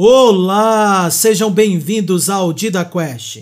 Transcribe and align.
Olá, 0.00 1.10
sejam 1.10 1.50
bem-vindos 1.50 2.30
ao 2.30 2.52
Dida 2.52 2.84
Quest. 2.84 3.40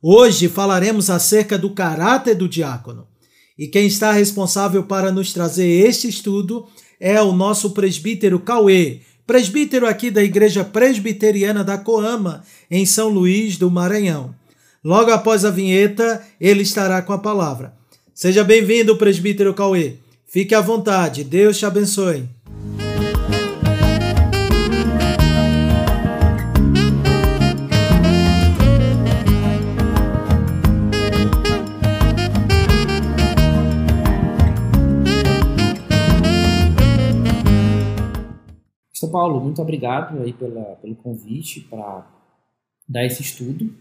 Hoje 0.00 0.48
falaremos 0.48 1.10
acerca 1.10 1.58
do 1.58 1.68
caráter 1.68 2.34
do 2.34 2.48
diácono. 2.48 3.06
E 3.58 3.66
quem 3.66 3.86
está 3.86 4.10
responsável 4.10 4.84
para 4.84 5.12
nos 5.12 5.34
trazer 5.34 5.66
este 5.86 6.08
estudo 6.08 6.66
é 6.98 7.20
o 7.20 7.32
nosso 7.32 7.72
presbítero 7.72 8.40
Cauê, 8.40 9.00
presbítero 9.26 9.86
aqui 9.86 10.10
da 10.10 10.24
Igreja 10.24 10.64
Presbiteriana 10.64 11.62
da 11.62 11.76
Coama, 11.76 12.42
em 12.70 12.86
São 12.86 13.10
Luís 13.10 13.58
do 13.58 13.70
Maranhão. 13.70 14.34
Logo 14.82 15.10
após 15.10 15.44
a 15.44 15.50
vinheta, 15.50 16.26
ele 16.40 16.62
estará 16.62 17.02
com 17.02 17.12
a 17.12 17.18
palavra. 17.18 17.74
Seja 18.14 18.42
bem-vindo, 18.42 18.96
presbítero 18.96 19.52
Cauê. 19.52 19.96
Fique 20.26 20.54
à 20.54 20.62
vontade, 20.62 21.22
Deus 21.22 21.58
te 21.58 21.66
abençoe. 21.66 22.26
São 38.98 39.10
Paulo, 39.10 39.40
muito 39.40 39.62
obrigado 39.62 40.20
aí 40.20 40.32
pela, 40.32 40.74
pelo 40.74 40.96
convite 40.96 41.60
para 41.60 42.04
dar 42.88 43.04
esse 43.04 43.22
estudo 43.22 43.72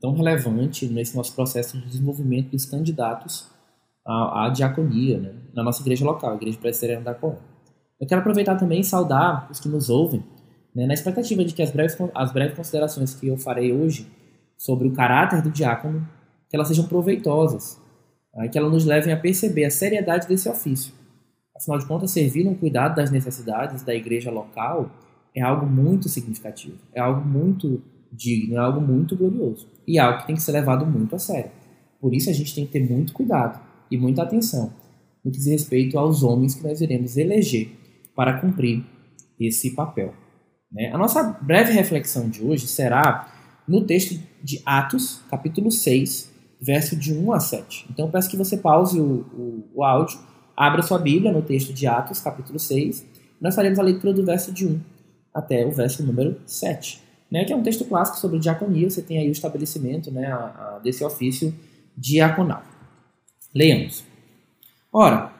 tão 0.00 0.12
relevante 0.12 0.86
nesse 0.86 1.16
nosso 1.16 1.34
processo 1.34 1.76
de 1.76 1.84
desenvolvimento 1.84 2.50
dos 2.50 2.64
candidatos 2.64 3.48
à, 4.06 4.46
à 4.46 4.48
diaconia 4.50 5.18
né, 5.18 5.34
na 5.52 5.64
nossa 5.64 5.82
igreja 5.82 6.04
local, 6.04 6.30
a 6.30 6.36
Igreja 6.36 6.58
Presbiteriana 6.58 7.06
da 7.06 7.12
Coam. 7.12 7.38
Eu 8.00 8.06
quero 8.06 8.20
aproveitar 8.20 8.54
também 8.54 8.80
e 8.80 8.84
saudar 8.84 9.48
os 9.50 9.58
que 9.58 9.68
nos 9.68 9.90
ouvem, 9.90 10.22
né, 10.72 10.86
na 10.86 10.94
expectativa 10.94 11.44
de 11.44 11.52
que 11.52 11.60
as 11.60 11.72
breves, 11.72 11.98
as 12.14 12.32
breves 12.32 12.56
considerações 12.56 13.12
que 13.12 13.26
eu 13.26 13.36
farei 13.36 13.72
hoje 13.72 14.06
sobre 14.56 14.86
o 14.86 14.92
caráter 14.92 15.42
do 15.42 15.50
diácono, 15.50 16.08
que 16.48 16.54
elas 16.54 16.68
sejam 16.68 16.86
proveitosas, 16.86 17.82
e 18.44 18.48
que 18.48 18.56
elas 18.56 18.70
nos 18.70 18.84
levem 18.84 19.12
a 19.12 19.16
perceber 19.16 19.64
a 19.64 19.70
seriedade 19.70 20.28
desse 20.28 20.48
ofício 20.48 20.99
Afinal 21.60 21.78
de 21.78 21.84
contas, 21.84 22.10
servir 22.10 22.42
no 22.42 22.54
cuidado 22.54 22.96
das 22.96 23.10
necessidades 23.10 23.82
da 23.82 23.94
igreja 23.94 24.30
local 24.30 24.90
é 25.34 25.42
algo 25.42 25.66
muito 25.66 26.08
significativo, 26.08 26.78
é 26.94 27.00
algo 27.00 27.22
muito 27.22 27.82
digno, 28.10 28.56
é 28.56 28.58
algo 28.58 28.80
muito 28.80 29.14
glorioso 29.14 29.68
e 29.86 29.98
é 29.98 30.00
algo 30.00 30.20
que 30.20 30.26
tem 30.26 30.34
que 30.34 30.42
ser 30.42 30.52
levado 30.52 30.86
muito 30.86 31.14
a 31.14 31.18
sério. 31.18 31.50
Por 32.00 32.14
isso 32.14 32.30
a 32.30 32.32
gente 32.32 32.54
tem 32.54 32.64
que 32.64 32.72
ter 32.72 32.80
muito 32.80 33.12
cuidado 33.12 33.60
e 33.90 33.98
muita 33.98 34.22
atenção 34.22 34.72
no 35.22 35.30
que 35.30 35.36
diz 35.36 35.48
respeito 35.48 35.98
aos 35.98 36.22
homens 36.22 36.54
que 36.54 36.62
nós 36.66 36.80
iremos 36.80 37.18
eleger 37.18 37.68
para 38.16 38.40
cumprir 38.40 38.82
esse 39.38 39.74
papel. 39.74 40.14
Né? 40.72 40.90
A 40.90 40.96
nossa 40.96 41.22
breve 41.22 41.72
reflexão 41.72 42.30
de 42.30 42.42
hoje 42.42 42.66
será 42.66 43.30
no 43.68 43.84
texto 43.84 44.18
de 44.42 44.62
Atos, 44.64 45.20
capítulo 45.28 45.70
6, 45.70 46.30
verso 46.58 46.96
de 46.96 47.12
1 47.12 47.32
a 47.34 47.38
7. 47.38 47.86
Então 47.90 48.10
peço 48.10 48.30
que 48.30 48.36
você 48.36 48.56
pause 48.56 48.98
o, 48.98 49.04
o, 49.04 49.70
o 49.74 49.84
áudio 49.84 50.18
Abra 50.60 50.82
sua 50.82 50.98
Bíblia 50.98 51.32
no 51.32 51.40
texto 51.40 51.72
de 51.72 51.86
Atos, 51.86 52.20
capítulo 52.20 52.58
6. 52.58 53.06
Nós 53.40 53.54
faremos 53.54 53.78
a 53.78 53.82
leitura 53.82 54.12
do 54.12 54.22
verso 54.26 54.52
de 54.52 54.66
1 54.66 54.78
até 55.32 55.64
o 55.64 55.70
verso 55.70 56.02
número 56.02 56.38
7, 56.44 57.00
né, 57.30 57.46
que 57.46 57.52
é 57.54 57.56
um 57.56 57.62
texto 57.62 57.82
clássico 57.86 58.18
sobre 58.18 58.38
diaconia. 58.38 58.90
Você 58.90 59.00
tem 59.00 59.16
aí 59.16 59.30
o 59.30 59.32
estabelecimento 59.32 60.10
né, 60.10 60.26
a, 60.26 60.36
a, 60.36 60.80
desse 60.84 61.02
ofício 61.02 61.54
diaconal. 61.96 62.62
Leamos. 63.54 64.04
Ora, 64.92 65.32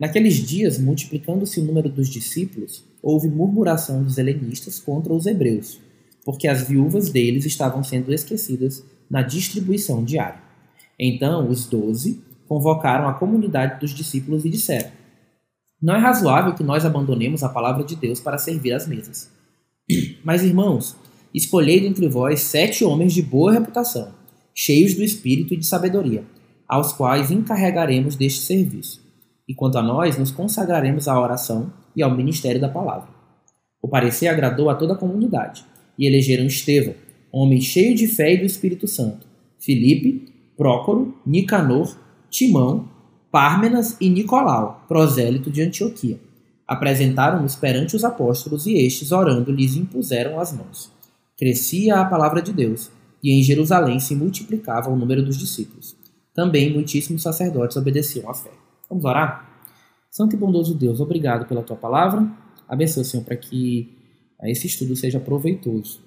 naqueles 0.00 0.36
dias, 0.36 0.78
multiplicando-se 0.78 1.60
o 1.60 1.64
número 1.64 1.90
dos 1.90 2.08
discípulos, 2.08 2.82
houve 3.02 3.28
murmuração 3.28 4.02
dos 4.02 4.16
helenistas 4.16 4.78
contra 4.78 5.12
os 5.12 5.26
hebreus, 5.26 5.82
porque 6.24 6.48
as 6.48 6.66
viúvas 6.66 7.10
deles 7.10 7.44
estavam 7.44 7.84
sendo 7.84 8.10
esquecidas 8.10 8.82
na 9.10 9.20
distribuição 9.20 10.02
diária. 10.02 10.40
Então, 10.98 11.46
os 11.50 11.66
doze 11.66 12.22
convocaram 12.52 13.08
a 13.08 13.14
comunidade 13.14 13.80
dos 13.80 13.94
discípulos 13.94 14.44
e 14.44 14.50
disseram: 14.50 14.90
Não 15.80 15.94
é 15.94 15.98
razoável 15.98 16.52
que 16.52 16.62
nós 16.62 16.84
abandonemos 16.84 17.42
a 17.42 17.48
palavra 17.48 17.82
de 17.82 17.96
Deus 17.96 18.20
para 18.20 18.36
servir 18.36 18.74
às 18.74 18.86
mesas. 18.86 19.30
Mas, 20.22 20.44
irmãos, 20.44 20.94
escolhei 21.32 21.80
dentre 21.80 22.06
vós 22.08 22.40
sete 22.40 22.84
homens 22.84 23.14
de 23.14 23.22
boa 23.22 23.52
reputação, 23.52 24.12
cheios 24.54 24.92
do 24.92 25.02
espírito 25.02 25.54
e 25.54 25.56
de 25.56 25.64
sabedoria, 25.64 26.24
aos 26.68 26.92
quais 26.92 27.30
encarregaremos 27.30 28.16
deste 28.16 28.40
serviço. 28.40 29.00
E 29.48 29.54
quanto 29.54 29.78
a 29.78 29.82
nós, 29.82 30.18
nos 30.18 30.30
consagraremos 30.30 31.08
à 31.08 31.18
oração 31.18 31.72
e 31.96 32.02
ao 32.02 32.14
ministério 32.14 32.60
da 32.60 32.68
palavra. 32.68 33.08
O 33.80 33.88
parecer 33.88 34.28
agradou 34.28 34.68
a 34.68 34.74
toda 34.74 34.92
a 34.92 34.98
comunidade, 34.98 35.64
e 35.98 36.06
elegeram 36.06 36.44
Estevão, 36.44 36.94
homem 37.32 37.62
cheio 37.62 37.94
de 37.94 38.06
fé 38.06 38.34
e 38.34 38.38
do 38.38 38.44
Espírito 38.44 38.86
Santo, 38.86 39.26
Filipe, 39.58 40.30
Prócoro, 40.54 41.16
Nicanor, 41.26 42.02
Timão, 42.32 42.88
Pármenas 43.30 43.98
e 44.00 44.08
Nicolau, 44.08 44.84
prosélito 44.88 45.50
de 45.50 45.60
Antioquia. 45.60 46.18
Apresentaram-nos 46.66 47.54
perante 47.54 47.94
os 47.94 48.04
apóstolos 48.04 48.66
e 48.66 48.72
estes, 48.72 49.12
orando, 49.12 49.52
lhes 49.52 49.76
impuseram 49.76 50.40
as 50.40 50.50
mãos. 50.50 50.90
Crescia 51.38 52.00
a 52.00 52.04
palavra 52.06 52.40
de 52.40 52.50
Deus, 52.50 52.90
e 53.22 53.38
em 53.38 53.42
Jerusalém 53.42 54.00
se 54.00 54.16
multiplicava 54.16 54.90
o 54.90 54.96
número 54.96 55.22
dos 55.22 55.36
discípulos. 55.36 55.94
Também 56.34 56.72
muitíssimos 56.72 57.22
sacerdotes 57.22 57.76
obedeciam 57.76 58.30
à 58.30 58.34
fé. 58.34 58.50
Vamos 58.88 59.04
orar? 59.04 59.50
Santo 60.10 60.34
e 60.34 60.38
bondoso 60.38 60.74
Deus, 60.74 61.00
obrigado 61.00 61.46
pela 61.46 61.62
tua 61.62 61.76
palavra. 61.76 62.26
Abençoa, 62.66 63.04
Senhor, 63.04 63.24
para 63.24 63.36
que 63.36 63.94
esse 64.44 64.66
estudo 64.66 64.96
seja 64.96 65.20
proveitoso. 65.20 66.00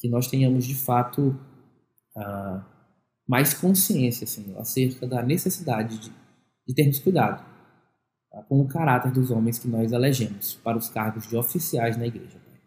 Que 0.00 0.08
nós 0.08 0.26
tenhamos 0.26 0.64
de 0.64 0.74
fato 0.74 1.38
a 2.16 2.64
mais 3.26 3.54
consciência, 3.54 4.26
Senhor, 4.26 4.58
acerca 4.58 5.06
da 5.06 5.22
necessidade 5.22 5.98
de, 5.98 6.12
de 6.66 6.74
termos 6.74 6.98
cuidado 6.98 7.44
tá? 8.30 8.42
com 8.42 8.60
o 8.60 8.68
caráter 8.68 9.10
dos 9.12 9.30
homens 9.30 9.58
que 9.58 9.68
nós 9.68 9.92
elegemos 9.92 10.54
para 10.62 10.76
os 10.76 10.88
cargos 10.88 11.26
de 11.26 11.36
oficiais 11.36 11.96
na 11.96 12.06
igreja. 12.06 12.38
Pai. 12.44 12.60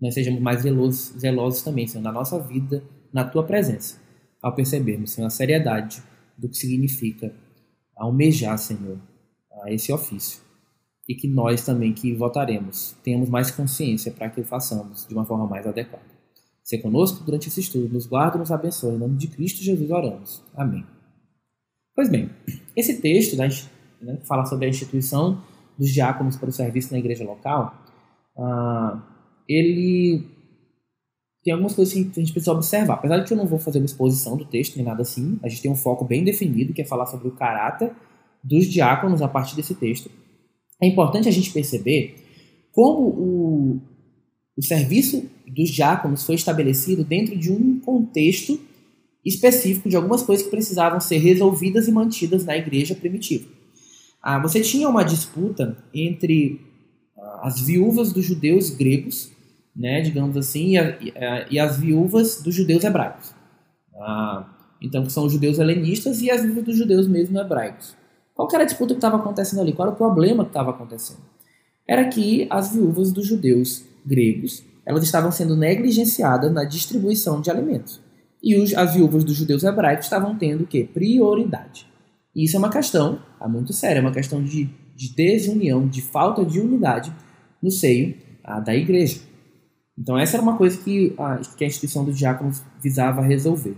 Nós 0.00 0.14
sejamos 0.14 0.40
mais 0.40 0.60
zelosos, 0.62 1.18
zelosos 1.18 1.62
também, 1.62 1.86
Senhor, 1.86 2.02
na 2.02 2.12
nossa 2.12 2.38
vida, 2.38 2.84
na 3.12 3.24
Tua 3.24 3.44
presença, 3.44 3.98
ao 4.42 4.54
percebermos, 4.54 5.12
Senhor, 5.12 5.26
a 5.26 5.30
seriedade 5.30 6.02
do 6.36 6.48
que 6.48 6.56
significa 6.56 7.34
almejar, 7.96 8.58
Senhor, 8.58 8.98
esse 9.66 9.92
ofício. 9.92 10.42
E 11.08 11.14
que 11.14 11.28
nós 11.28 11.64
também 11.64 11.92
que 11.92 12.14
votaremos 12.14 12.96
tenhamos 13.02 13.28
mais 13.28 13.50
consciência 13.50 14.10
para 14.10 14.30
que 14.30 14.40
o 14.40 14.44
façamos 14.44 15.06
de 15.06 15.14
uma 15.14 15.24
forma 15.24 15.46
mais 15.46 15.66
adequada. 15.66 16.13
Se 16.64 16.78
conosco 16.78 17.22
durante 17.22 17.48
esse 17.48 17.60
estudo, 17.60 17.92
nos 17.92 18.06
guarda 18.06 18.36
e 18.36 18.40
nos 18.40 18.50
abençoe. 18.50 18.94
Em 18.94 18.98
nome 18.98 19.18
de 19.18 19.28
Cristo 19.28 19.62
Jesus 19.62 19.90
oramos. 19.90 20.42
Amém. 20.56 20.84
Pois 21.94 22.08
bem, 22.08 22.30
esse 22.74 23.02
texto 23.02 23.36
né, 23.36 23.48
né, 24.00 24.18
fala 24.26 24.46
sobre 24.46 24.64
a 24.64 24.68
instituição 24.70 25.42
dos 25.78 25.90
diáconos 25.90 26.36
para 26.36 26.48
o 26.48 26.52
serviço 26.52 26.90
na 26.92 26.98
igreja 26.98 27.22
local, 27.22 27.74
uh, 28.36 28.98
ele 29.46 30.24
tem 31.44 31.52
algumas 31.52 31.74
coisas 31.74 31.92
que 31.92 32.00
a 32.00 32.20
gente 32.20 32.32
precisa 32.32 32.52
observar. 32.52 32.94
Apesar 32.94 33.18
de 33.18 33.26
que 33.26 33.32
eu 33.34 33.36
não 33.36 33.46
vou 33.46 33.58
fazer 33.58 33.78
uma 33.78 33.84
exposição 33.84 34.34
do 34.34 34.46
texto 34.46 34.76
nem 34.76 34.86
nada 34.86 35.02
assim, 35.02 35.38
a 35.42 35.48
gente 35.48 35.60
tem 35.60 35.70
um 35.70 35.76
foco 35.76 36.02
bem 36.02 36.24
definido, 36.24 36.72
que 36.72 36.80
é 36.80 36.86
falar 36.86 37.04
sobre 37.04 37.28
o 37.28 37.32
caráter 37.32 37.92
dos 38.42 38.64
diáconos 38.66 39.20
a 39.20 39.28
partir 39.28 39.54
desse 39.54 39.74
texto. 39.74 40.10
É 40.82 40.86
importante 40.86 41.28
a 41.28 41.32
gente 41.32 41.52
perceber 41.52 42.16
como 42.72 43.08
o, 43.08 43.80
o 44.56 44.62
serviço 44.62 45.28
dos 45.46 45.70
diáconos 45.70 46.24
foi 46.24 46.36
estabelecido 46.36 47.04
dentro 47.04 47.36
de 47.36 47.50
um 47.50 47.80
contexto 47.80 48.58
específico 49.24 49.88
de 49.88 49.96
algumas 49.96 50.22
coisas 50.22 50.44
que 50.44 50.50
precisavam 50.50 51.00
ser 51.00 51.18
resolvidas 51.18 51.88
e 51.88 51.92
mantidas 51.92 52.44
na 52.44 52.56
igreja 52.56 52.94
primitiva. 52.94 53.48
Ah, 54.22 54.38
você 54.38 54.60
tinha 54.60 54.88
uma 54.88 55.02
disputa 55.02 55.76
entre 55.92 56.60
ah, 57.16 57.40
as 57.42 57.60
viúvas 57.60 58.12
dos 58.12 58.24
judeus 58.24 58.70
gregos, 58.70 59.30
né, 59.74 60.00
digamos 60.00 60.36
assim, 60.36 60.72
e, 60.72 60.78
a, 60.78 61.46
e 61.50 61.58
as 61.58 61.78
viúvas 61.78 62.40
dos 62.42 62.54
judeus 62.54 62.84
hebraicos. 62.84 63.34
Ah, 63.96 64.50
então, 64.80 65.04
que 65.04 65.12
são 65.12 65.24
os 65.24 65.32
judeus 65.32 65.58
helenistas 65.58 66.20
e 66.20 66.30
as 66.30 66.42
viúvas 66.42 66.64
dos 66.64 66.76
judeus 66.76 67.08
mesmo 67.08 67.38
hebraicos. 67.38 67.96
Qual 68.34 68.48
era 68.52 68.64
a 68.64 68.66
disputa 68.66 68.94
que 68.94 68.98
estava 68.98 69.16
acontecendo 69.16 69.60
ali? 69.60 69.72
Qual 69.72 69.86
era 69.86 69.94
o 69.94 69.98
problema 69.98 70.44
que 70.44 70.50
estava 70.50 70.70
acontecendo? 70.70 71.20
Era 71.86 72.06
que 72.08 72.46
as 72.50 72.72
viúvas 72.72 73.12
dos 73.12 73.26
judeus 73.26 73.84
gregos 74.04 74.64
elas 74.86 75.02
estavam 75.02 75.32
sendo 75.32 75.56
negligenciadas 75.56 76.52
na 76.52 76.64
distribuição 76.64 77.40
de 77.40 77.50
alimentos. 77.50 78.00
E 78.42 78.56
os, 78.56 78.74
as 78.74 78.94
viúvas 78.94 79.24
dos 79.24 79.34
judeus 79.34 79.64
hebraicos 79.64 80.04
estavam 80.04 80.36
tendo 80.36 80.64
o 80.64 80.66
quê? 80.66 80.86
Prioridade. 80.92 81.86
E 82.34 82.44
isso 82.44 82.56
é 82.56 82.58
uma 82.58 82.70
questão 82.70 83.18
é 83.40 83.48
muito 83.48 83.72
séria, 83.72 83.98
é 83.98 84.02
uma 84.02 84.12
questão 84.12 84.42
de, 84.42 84.68
de 84.94 85.14
desunião, 85.14 85.86
de 85.86 86.02
falta 86.02 86.44
de 86.44 86.60
unidade 86.60 87.12
no 87.62 87.70
seio 87.70 88.14
ah, 88.42 88.60
da 88.60 88.74
igreja. 88.74 89.20
Então 89.98 90.18
essa 90.18 90.36
era 90.36 90.42
uma 90.42 90.56
coisa 90.56 90.76
que 90.78 91.14
a, 91.16 91.36
que 91.56 91.64
a 91.64 91.66
instituição 91.66 92.04
dos 92.04 92.18
diáconos 92.18 92.62
visava 92.82 93.22
resolver. 93.22 93.76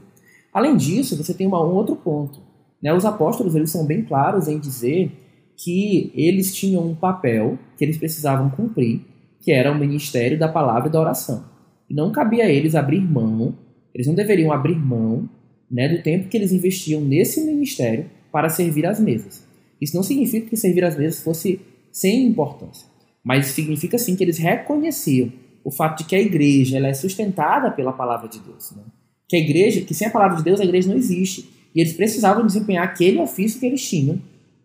Além 0.52 0.76
disso, 0.76 1.16
você 1.16 1.34
tem 1.34 1.46
uma, 1.46 1.62
um 1.62 1.74
outro 1.74 1.94
ponto. 1.94 2.40
Né? 2.82 2.92
Os 2.92 3.04
apóstolos 3.04 3.54
eles 3.54 3.70
são 3.70 3.84
bem 3.84 4.02
claros 4.02 4.48
em 4.48 4.58
dizer 4.58 5.12
que 5.56 6.10
eles 6.14 6.54
tinham 6.54 6.86
um 6.86 6.94
papel 6.94 7.58
que 7.76 7.84
eles 7.84 7.98
precisavam 7.98 8.50
cumprir 8.50 9.02
que 9.46 9.52
era 9.52 9.70
o 9.70 9.78
ministério 9.78 10.36
da 10.36 10.48
palavra 10.48 10.88
e 10.88 10.90
da 10.90 11.00
oração. 11.00 11.44
E 11.88 11.94
não 11.94 12.10
cabia 12.10 12.46
a 12.46 12.50
eles 12.50 12.74
abrir 12.74 13.00
mão, 13.00 13.56
eles 13.94 14.08
não 14.08 14.14
deveriam 14.14 14.50
abrir 14.50 14.74
mão 14.74 15.30
né, 15.70 15.88
do 15.88 16.02
tempo 16.02 16.28
que 16.28 16.36
eles 16.36 16.50
investiam 16.50 17.00
nesse 17.00 17.40
ministério 17.42 18.10
para 18.32 18.48
servir 18.48 18.84
as 18.86 18.98
mesas. 18.98 19.46
Isso 19.80 19.94
não 19.94 20.02
significa 20.02 20.50
que 20.50 20.56
servir 20.56 20.82
as 20.82 20.98
mesas 20.98 21.22
fosse 21.22 21.60
sem 21.92 22.26
importância, 22.26 22.88
mas 23.22 23.46
significa 23.46 23.96
sim 23.98 24.16
que 24.16 24.24
eles 24.24 24.36
reconheciam 24.36 25.32
o 25.62 25.70
fato 25.70 25.98
de 25.98 26.08
que 26.08 26.16
a 26.16 26.20
igreja 26.20 26.76
ela 26.76 26.88
é 26.88 26.94
sustentada 26.94 27.70
pela 27.70 27.92
palavra 27.92 28.28
de 28.28 28.40
Deus. 28.40 28.72
Né? 28.72 28.82
Que 29.28 29.36
a 29.36 29.38
igreja, 29.38 29.80
que 29.82 29.94
sem 29.94 30.08
a 30.08 30.10
palavra 30.10 30.38
de 30.38 30.42
Deus 30.42 30.60
a 30.60 30.64
igreja 30.64 30.88
não 30.88 30.96
existe. 30.96 31.48
E 31.72 31.80
eles 31.80 31.92
precisavam 31.92 32.44
desempenhar 32.44 32.82
aquele 32.82 33.20
ofício 33.20 33.60
que 33.60 33.66
eles 33.66 33.88
tinham, 33.88 34.20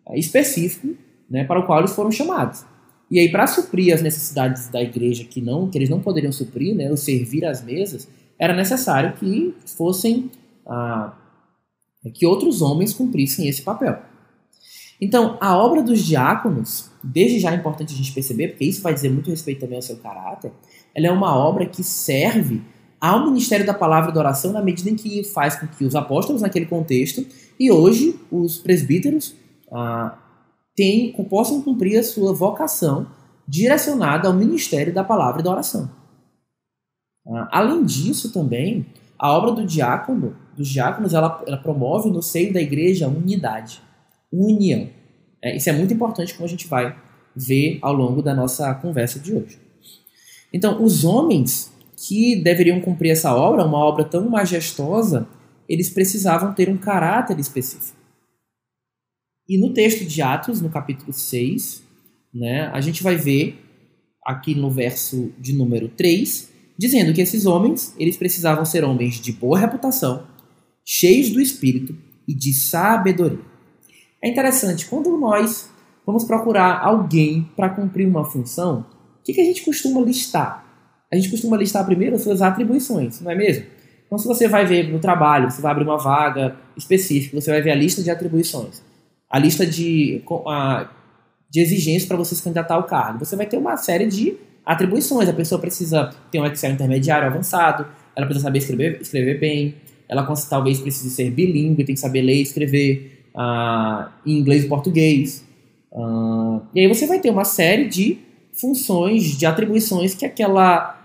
é, 0.08 0.18
específico, 0.18 0.88
né, 1.30 1.44
para 1.44 1.60
o 1.60 1.66
qual 1.66 1.78
eles 1.78 1.94
foram 1.94 2.10
chamados. 2.10 2.64
E 3.12 3.18
aí, 3.18 3.30
para 3.30 3.46
suprir 3.46 3.92
as 3.92 4.00
necessidades 4.00 4.68
da 4.68 4.80
igreja 4.80 5.22
que 5.22 5.42
não, 5.42 5.68
que 5.68 5.76
eles 5.76 5.90
não 5.90 6.00
poderiam 6.00 6.32
suprir, 6.32 6.74
né, 6.74 6.90
o 6.90 6.96
servir 6.96 7.44
às 7.44 7.62
mesas, 7.62 8.08
era 8.38 8.56
necessário 8.56 9.12
que 9.12 9.54
fossem 9.76 10.30
ah, 10.66 11.12
que 12.14 12.24
outros 12.24 12.62
homens 12.62 12.94
cumprissem 12.94 13.46
esse 13.46 13.60
papel. 13.60 13.98
Então, 14.98 15.36
a 15.42 15.54
obra 15.58 15.82
dos 15.82 16.02
diáconos, 16.02 16.90
desde 17.04 17.38
já 17.38 17.52
é 17.52 17.54
importante 17.54 17.92
a 17.92 17.96
gente 17.98 18.14
perceber, 18.14 18.48
porque 18.48 18.64
isso 18.64 18.80
vai 18.80 18.94
dizer 18.94 19.10
muito 19.10 19.28
respeito 19.28 19.60
também 19.60 19.76
ao 19.76 19.82
seu 19.82 19.96
caráter, 19.98 20.50
ela 20.94 21.08
é 21.08 21.10
uma 21.10 21.36
obra 21.36 21.66
que 21.66 21.84
serve 21.84 22.62
ao 22.98 23.26
ministério 23.26 23.66
da 23.66 23.74
palavra 23.74 24.10
e 24.10 24.14
da 24.14 24.20
oração 24.20 24.54
na 24.54 24.62
medida 24.62 24.88
em 24.88 24.96
que 24.96 25.22
faz 25.22 25.54
com 25.56 25.66
que 25.66 25.84
os 25.84 25.94
apóstolos 25.94 26.40
naquele 26.40 26.64
contexto 26.64 27.26
e 27.60 27.70
hoje 27.70 28.18
os 28.30 28.56
presbíteros 28.56 29.34
ah, 29.70 30.16
tem, 30.74 31.12
possam 31.28 31.62
cumprir 31.62 31.98
a 31.98 32.02
sua 32.02 32.32
vocação 32.32 33.06
direcionada 33.46 34.28
ao 34.28 34.34
ministério 34.34 34.92
da 34.92 35.04
palavra 35.04 35.40
e 35.40 35.44
da 35.44 35.50
oração. 35.50 35.90
Ah, 37.26 37.48
além 37.52 37.84
disso, 37.84 38.32
também, 38.32 38.86
a 39.18 39.32
obra 39.32 39.52
do 39.52 39.66
diácono, 39.66 40.36
dos 40.56 40.68
diáconos, 40.68 41.14
ela, 41.14 41.42
ela 41.46 41.56
promove 41.56 42.10
no 42.10 42.22
seio 42.22 42.52
da 42.52 42.60
igreja 42.60 43.08
unidade, 43.08 43.80
união. 44.32 44.88
É, 45.42 45.56
isso 45.56 45.68
é 45.68 45.72
muito 45.72 45.92
importante, 45.92 46.34
como 46.34 46.46
a 46.46 46.48
gente 46.48 46.66
vai 46.66 46.96
ver 47.34 47.78
ao 47.82 47.92
longo 47.92 48.22
da 48.22 48.34
nossa 48.34 48.74
conversa 48.74 49.18
de 49.18 49.34
hoje. 49.34 49.58
Então, 50.52 50.82
os 50.82 51.04
homens 51.04 51.72
que 51.96 52.36
deveriam 52.36 52.80
cumprir 52.80 53.10
essa 53.10 53.34
obra, 53.34 53.64
uma 53.64 53.78
obra 53.78 54.04
tão 54.04 54.28
majestosa, 54.28 55.26
eles 55.68 55.88
precisavam 55.88 56.52
ter 56.52 56.68
um 56.68 56.76
caráter 56.76 57.38
específico. 57.38 57.96
E 59.48 59.58
no 59.58 59.72
texto 59.74 60.04
de 60.04 60.22
Atos, 60.22 60.60
no 60.60 60.70
capítulo 60.70 61.12
6, 61.12 61.82
né, 62.32 62.70
a 62.72 62.80
gente 62.80 63.02
vai 63.02 63.16
ver 63.16 63.58
aqui 64.24 64.54
no 64.54 64.70
verso 64.70 65.32
de 65.38 65.52
número 65.52 65.88
3, 65.88 66.50
dizendo 66.78 67.12
que 67.12 67.20
esses 67.20 67.44
homens, 67.44 67.94
eles 67.98 68.16
precisavam 68.16 68.64
ser 68.64 68.84
homens 68.84 69.16
de 69.16 69.32
boa 69.32 69.58
reputação, 69.58 70.26
cheios 70.84 71.30
do 71.30 71.40
espírito 71.40 71.96
e 72.26 72.34
de 72.34 72.52
sabedoria. 72.52 73.44
É 74.22 74.28
interessante, 74.28 74.86
quando 74.86 75.18
nós 75.18 75.68
vamos 76.06 76.24
procurar 76.24 76.80
alguém 76.80 77.50
para 77.56 77.68
cumprir 77.68 78.06
uma 78.06 78.24
função, 78.24 78.86
o 79.20 79.24
que, 79.24 79.32
que 79.32 79.40
a 79.40 79.44
gente 79.44 79.64
costuma 79.64 80.00
listar? 80.00 80.64
A 81.12 81.16
gente 81.16 81.30
costuma 81.30 81.56
listar 81.56 81.84
primeiro 81.84 82.14
as 82.14 82.22
suas 82.22 82.40
atribuições, 82.40 83.20
não 83.20 83.30
é 83.30 83.34
mesmo? 83.34 83.66
Então, 84.06 84.18
se 84.18 84.26
você 84.26 84.46
vai 84.46 84.64
ver 84.64 84.90
no 84.90 85.00
trabalho, 85.00 85.50
você 85.50 85.60
vai 85.60 85.72
abrir 85.72 85.84
uma 85.84 85.98
vaga 85.98 86.56
específica, 86.76 87.40
você 87.40 87.50
vai 87.50 87.60
ver 87.60 87.72
a 87.72 87.74
lista 87.74 88.02
de 88.02 88.10
atribuições 88.10 88.91
a 89.32 89.38
lista 89.38 89.64
de, 89.64 90.22
a, 90.46 90.90
de 91.50 91.60
exigências 91.60 92.04
para 92.04 92.18
você 92.18 92.34
se 92.34 92.42
candidatar 92.42 92.74
ao 92.74 92.84
cargo. 92.84 93.24
Você 93.24 93.34
vai 93.34 93.46
ter 93.46 93.56
uma 93.56 93.78
série 93.78 94.06
de 94.06 94.36
atribuições. 94.64 95.26
A 95.26 95.32
pessoa 95.32 95.58
precisa 95.58 96.10
ter 96.30 96.38
um 96.38 96.46
Excel 96.46 96.72
intermediário 96.72 97.26
avançado, 97.26 97.86
ela 98.14 98.26
precisa 98.26 98.44
saber 98.44 98.58
escrever, 98.58 99.00
escrever 99.00 99.40
bem, 99.40 99.74
ela 100.06 100.22
talvez 100.50 100.80
precise 100.80 101.08
ser 101.08 101.30
bilíngue, 101.30 101.82
tem 101.82 101.94
que 101.94 102.00
saber 102.00 102.20
ler 102.20 102.36
e 102.36 102.42
escrever 102.42 103.24
uh, 103.34 104.10
em 104.26 104.38
inglês 104.38 104.64
e 104.64 104.68
português. 104.68 105.42
Uh, 105.90 106.60
e 106.74 106.80
aí 106.80 106.88
você 106.88 107.06
vai 107.06 107.18
ter 107.18 107.30
uma 107.30 107.44
série 107.44 107.88
de 107.88 108.18
funções, 108.60 109.38
de 109.38 109.46
atribuições 109.46 110.14
que 110.14 110.26
aquela 110.26 110.98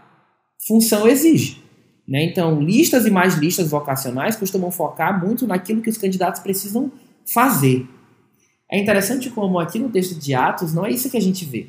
função 0.67 1.07
exige. 1.07 1.63
Né? 2.05 2.25
Então, 2.25 2.61
listas 2.61 3.05
e 3.05 3.09
mais 3.09 3.35
listas 3.35 3.69
vocacionais 3.69 4.35
costumam 4.35 4.69
focar 4.69 5.17
muito 5.25 5.47
naquilo 5.47 5.81
que 5.81 5.89
os 5.89 5.97
candidatos 5.97 6.41
precisam 6.41 6.91
fazer. 7.25 7.87
É 8.69 8.77
interessante 8.77 9.29
como 9.29 9.59
aqui 9.59 9.79
no 9.79 9.89
texto 9.89 10.19
de 10.19 10.33
Atos 10.33 10.73
não 10.73 10.85
é 10.85 10.91
isso 10.91 11.09
que 11.09 11.17
a 11.17 11.21
gente 11.21 11.45
vê. 11.45 11.67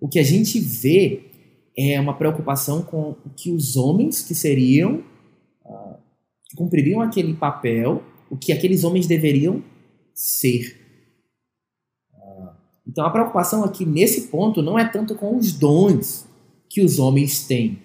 O 0.00 0.08
que 0.08 0.18
a 0.18 0.22
gente 0.22 0.58
vê 0.58 1.30
é 1.76 2.00
uma 2.00 2.14
preocupação 2.14 2.82
com 2.82 3.10
o 3.24 3.30
que 3.36 3.50
os 3.50 3.76
homens 3.76 4.22
que 4.22 4.34
seriam, 4.34 5.02
uh, 5.64 5.96
que 6.44 6.56
cumpririam 6.56 7.00
aquele 7.00 7.34
papel, 7.34 8.02
o 8.28 8.36
que 8.36 8.52
aqueles 8.52 8.84
homens 8.84 9.06
deveriam 9.06 9.62
ser. 10.12 10.76
Uh, 12.12 12.50
então 12.86 13.06
a 13.06 13.10
preocupação 13.10 13.64
aqui 13.64 13.86
nesse 13.86 14.28
ponto 14.28 14.60
não 14.60 14.78
é 14.78 14.84
tanto 14.86 15.14
com 15.14 15.36
os 15.36 15.52
dons 15.52 16.26
que 16.68 16.80
os 16.80 16.98
homens 16.98 17.46
têm, 17.46 17.78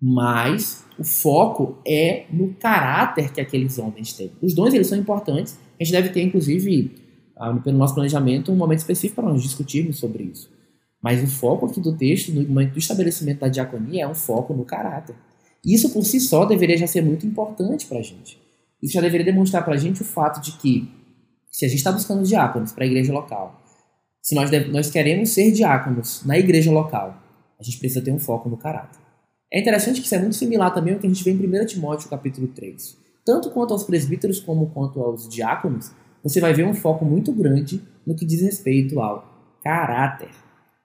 mas 0.00 0.84
o 0.96 1.02
foco 1.04 1.78
é 1.84 2.26
no 2.32 2.54
caráter 2.54 3.32
que 3.32 3.40
aqueles 3.40 3.78
homens 3.78 4.12
têm. 4.12 4.30
Os 4.40 4.54
dons 4.54 4.72
eles 4.74 4.86
são 4.86 4.98
importantes, 4.98 5.58
a 5.78 5.84
gente 5.84 5.92
deve 5.92 6.10
ter 6.10 6.22
inclusive 6.22 6.99
pelo 7.62 7.78
nosso 7.78 7.94
planejamento, 7.94 8.52
um 8.52 8.56
momento 8.56 8.80
específico 8.80 9.22
para 9.22 9.30
nós 9.30 9.42
discutirmos 9.42 9.98
sobre 9.98 10.24
isso. 10.24 10.50
Mas 11.02 11.22
o 11.22 11.26
foco 11.26 11.66
aqui 11.66 11.80
do 11.80 11.96
texto, 11.96 12.32
no 12.32 12.46
momento 12.46 12.72
do 12.72 12.78
estabelecimento 12.78 13.40
da 13.40 13.48
diaconia, 13.48 14.04
é 14.04 14.08
um 14.08 14.14
foco 14.14 14.52
no 14.52 14.64
caráter. 14.64 15.14
Isso 15.64 15.90
por 15.90 16.04
si 16.04 16.20
só 16.20 16.44
deveria 16.44 16.76
já 16.76 16.86
ser 16.86 17.02
muito 17.02 17.26
importante 17.26 17.86
para 17.86 17.98
a 17.98 18.02
gente. 18.02 18.38
Isso 18.82 18.92
já 18.92 19.00
deveria 19.00 19.24
demonstrar 19.24 19.64
para 19.64 19.74
a 19.74 19.78
gente 19.78 20.02
o 20.02 20.04
fato 20.04 20.40
de 20.40 20.52
que, 20.52 20.88
se 21.50 21.64
a 21.64 21.68
gente 21.68 21.78
está 21.78 21.92
buscando 21.92 22.22
diáconos 22.22 22.72
para 22.72 22.84
a 22.84 22.86
igreja 22.86 23.12
local, 23.12 23.62
se 24.22 24.34
nós, 24.34 24.50
nós 24.70 24.90
queremos 24.90 25.30
ser 25.30 25.50
diáconos 25.52 26.24
na 26.24 26.38
igreja 26.38 26.70
local, 26.70 27.22
a 27.58 27.62
gente 27.62 27.78
precisa 27.78 28.02
ter 28.02 28.12
um 28.12 28.18
foco 28.18 28.48
no 28.48 28.56
caráter. 28.56 28.98
É 29.52 29.60
interessante 29.60 30.00
que 30.00 30.06
isso 30.06 30.14
é 30.14 30.18
muito 30.18 30.36
similar 30.36 30.72
também 30.72 30.94
ao 30.94 31.00
que 31.00 31.06
a 31.06 31.10
gente 31.10 31.24
vê 31.24 31.32
em 31.32 31.62
1 31.62 31.66
Timóteo 31.66 32.08
capítulo 32.08 32.48
3. 32.48 32.96
Tanto 33.24 33.50
quanto 33.50 33.72
aos 33.72 33.84
presbíteros 33.84 34.40
como 34.40 34.70
quanto 34.70 35.00
aos 35.00 35.28
diáconos, 35.28 35.90
você 36.22 36.40
vai 36.40 36.52
ver 36.52 36.64
um 36.64 36.74
foco 36.74 37.04
muito 37.04 37.32
grande 37.32 37.82
no 38.06 38.14
que 38.14 38.24
diz 38.24 38.42
respeito 38.42 39.00
ao 39.00 39.24
caráter. 39.62 40.30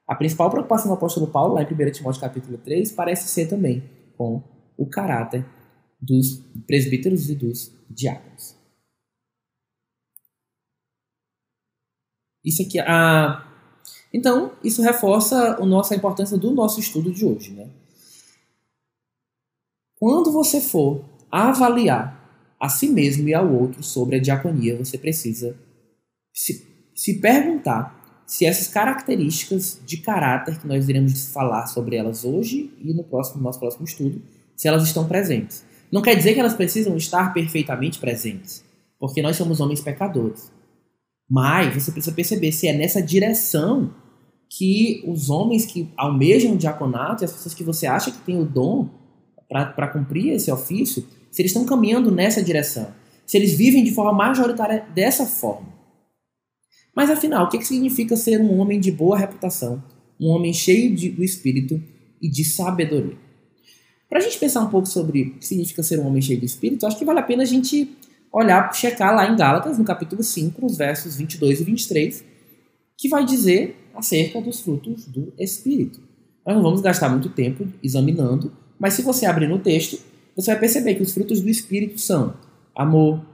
A 0.07 0.15
principal 0.15 0.49
preocupação 0.49 0.87
do 0.87 0.93
apóstolo 0.93 1.27
Paulo, 1.27 1.55
lá 1.55 1.63
em 1.63 1.65
1 1.65 1.91
Timóteo 1.91 2.21
capítulo 2.21 2.57
3, 2.57 2.91
parece 2.91 3.27
ser 3.27 3.47
também 3.47 3.83
com 4.17 4.41
o 4.77 4.85
caráter 4.85 5.45
dos 5.99 6.37
presbíteros 6.67 7.29
e 7.29 7.35
dos 7.35 7.71
diáconos. 7.89 8.55
Isso 12.43 12.61
aqui, 12.61 12.79
a 12.79 13.45
então, 14.15 14.53
isso 14.63 14.81
reforça 14.81 15.57
a 15.61 15.65
nossa 15.65 15.93
a 15.93 15.97
importância 15.97 16.37
do 16.37 16.49
nosso 16.51 16.79
estudo 16.79 17.11
de 17.11 17.25
hoje, 17.25 17.51
né? 17.51 17.67
Quando 19.99 20.31
você 20.31 20.61
for 20.61 21.03
avaliar 21.29 22.14
a 22.65 22.69
si 22.69 22.89
mesmo 22.89 23.27
e 23.29 23.33
ao 23.33 23.51
outro 23.51 23.83
sobre 23.83 24.15
a 24.15 24.19
diaconia, 24.19 24.75
você 24.75 24.97
precisa 24.97 25.55
se, 26.33 26.65
se 26.95 27.19
perguntar 27.19 28.23
se 28.25 28.45
essas 28.45 28.67
características 28.67 29.79
de 29.85 29.97
caráter 29.97 30.59
que 30.59 30.67
nós 30.67 30.89
iremos 30.89 31.27
falar 31.27 31.67
sobre 31.67 31.95
elas 31.95 32.25
hoje 32.25 32.73
e 32.81 32.91
no 32.93 33.03
próximo 33.03 33.43
nosso 33.43 33.59
próximo 33.59 33.85
estudo, 33.85 34.21
se 34.55 34.67
elas 34.67 34.83
estão 34.83 35.07
presentes. 35.07 35.63
Não 35.91 36.01
quer 36.01 36.15
dizer 36.15 36.33
que 36.33 36.39
elas 36.39 36.55
precisam 36.55 36.97
estar 36.97 37.33
perfeitamente 37.33 37.99
presentes, 37.99 38.65
porque 38.99 39.21
nós 39.21 39.35
somos 39.35 39.59
homens 39.59 39.81
pecadores. 39.81 40.51
Mas 41.29 41.73
você 41.73 41.91
precisa 41.91 42.15
perceber 42.15 42.51
se 42.51 42.67
é 42.67 42.73
nessa 42.73 43.01
direção 43.01 43.93
que 44.49 45.03
os 45.07 45.29
homens 45.29 45.65
que 45.65 45.89
almejam 45.95 46.53
o 46.53 46.57
diaconato 46.57 47.23
e 47.23 47.25
as 47.25 47.31
pessoas 47.31 47.53
que 47.53 47.63
você 47.63 47.85
acha 47.85 48.11
que 48.11 48.19
têm 48.19 48.39
o 48.39 48.45
dom 48.45 48.89
para 49.47 49.87
cumprir 49.87 50.33
esse 50.33 50.51
ofício, 50.51 51.05
se 51.35 51.41
eles 51.41 51.51
estão 51.51 51.65
caminhando 51.65 52.09
nessa 52.09 52.41
direção, 52.41 52.93
se 53.25 53.35
eles 53.35 53.55
vivem 53.55 53.83
de 53.83 53.91
forma 53.91 54.13
majoritária 54.13 54.85
dessa 54.95 55.25
forma. 55.25 55.67
Mas 56.95 57.09
afinal, 57.09 57.45
o 57.45 57.49
que, 57.49 57.61
significa 57.61 58.15
ser 58.15 58.39
um 58.39 58.57
homem 58.57 58.79
de 58.79 58.89
boa 58.89 59.17
reputação, 59.17 59.83
um 60.17 60.29
homem 60.29 60.53
cheio 60.53 60.95
de, 60.95 61.09
do 61.09 61.21
espírito 61.21 61.83
e 62.21 62.29
de 62.29 62.45
sabedoria? 62.45 63.17
Para 64.07 64.19
a 64.19 64.21
gente 64.21 64.39
pensar 64.39 64.61
um 64.61 64.69
pouco 64.69 64.87
sobre 64.87 65.23
o 65.23 65.31
que 65.31 65.45
significa 65.45 65.83
ser 65.83 65.99
um 65.99 66.07
homem 66.07 66.21
cheio 66.21 66.39
do 66.39 66.45
espírito, 66.45 66.87
acho 66.87 66.97
que 66.97 67.03
vale 67.03 67.19
a 67.19 67.23
pena 67.23 67.43
a 67.43 67.45
gente 67.45 67.97
olhar, 68.31 68.73
checar 68.73 69.13
lá 69.13 69.29
em 69.29 69.35
Gálatas, 69.35 69.77
no 69.77 69.83
capítulo 69.83 70.23
5, 70.23 70.65
os 70.65 70.77
versos 70.77 71.17
22 71.17 71.59
e 71.59 71.63
23, 71.65 72.23
que 72.97 73.09
vai 73.09 73.25
dizer 73.25 73.75
acerca 73.93 74.39
dos 74.39 74.61
frutos 74.61 75.05
do 75.05 75.33
espírito. 75.37 75.99
Nós 76.47 76.55
não 76.55 76.63
vamos 76.63 76.79
gastar 76.79 77.09
muito 77.09 77.27
tempo 77.27 77.67
examinando, 77.83 78.53
mas 78.79 78.93
se 78.93 79.01
você 79.01 79.25
abrir 79.25 79.49
no 79.49 79.59
texto, 79.59 80.14
você 80.35 80.51
vai 80.51 80.59
perceber 80.59 80.95
que 80.95 81.03
os 81.03 81.13
frutos 81.13 81.41
do 81.41 81.49
Espírito 81.49 81.99
são 81.99 82.35
amor, 82.75 83.25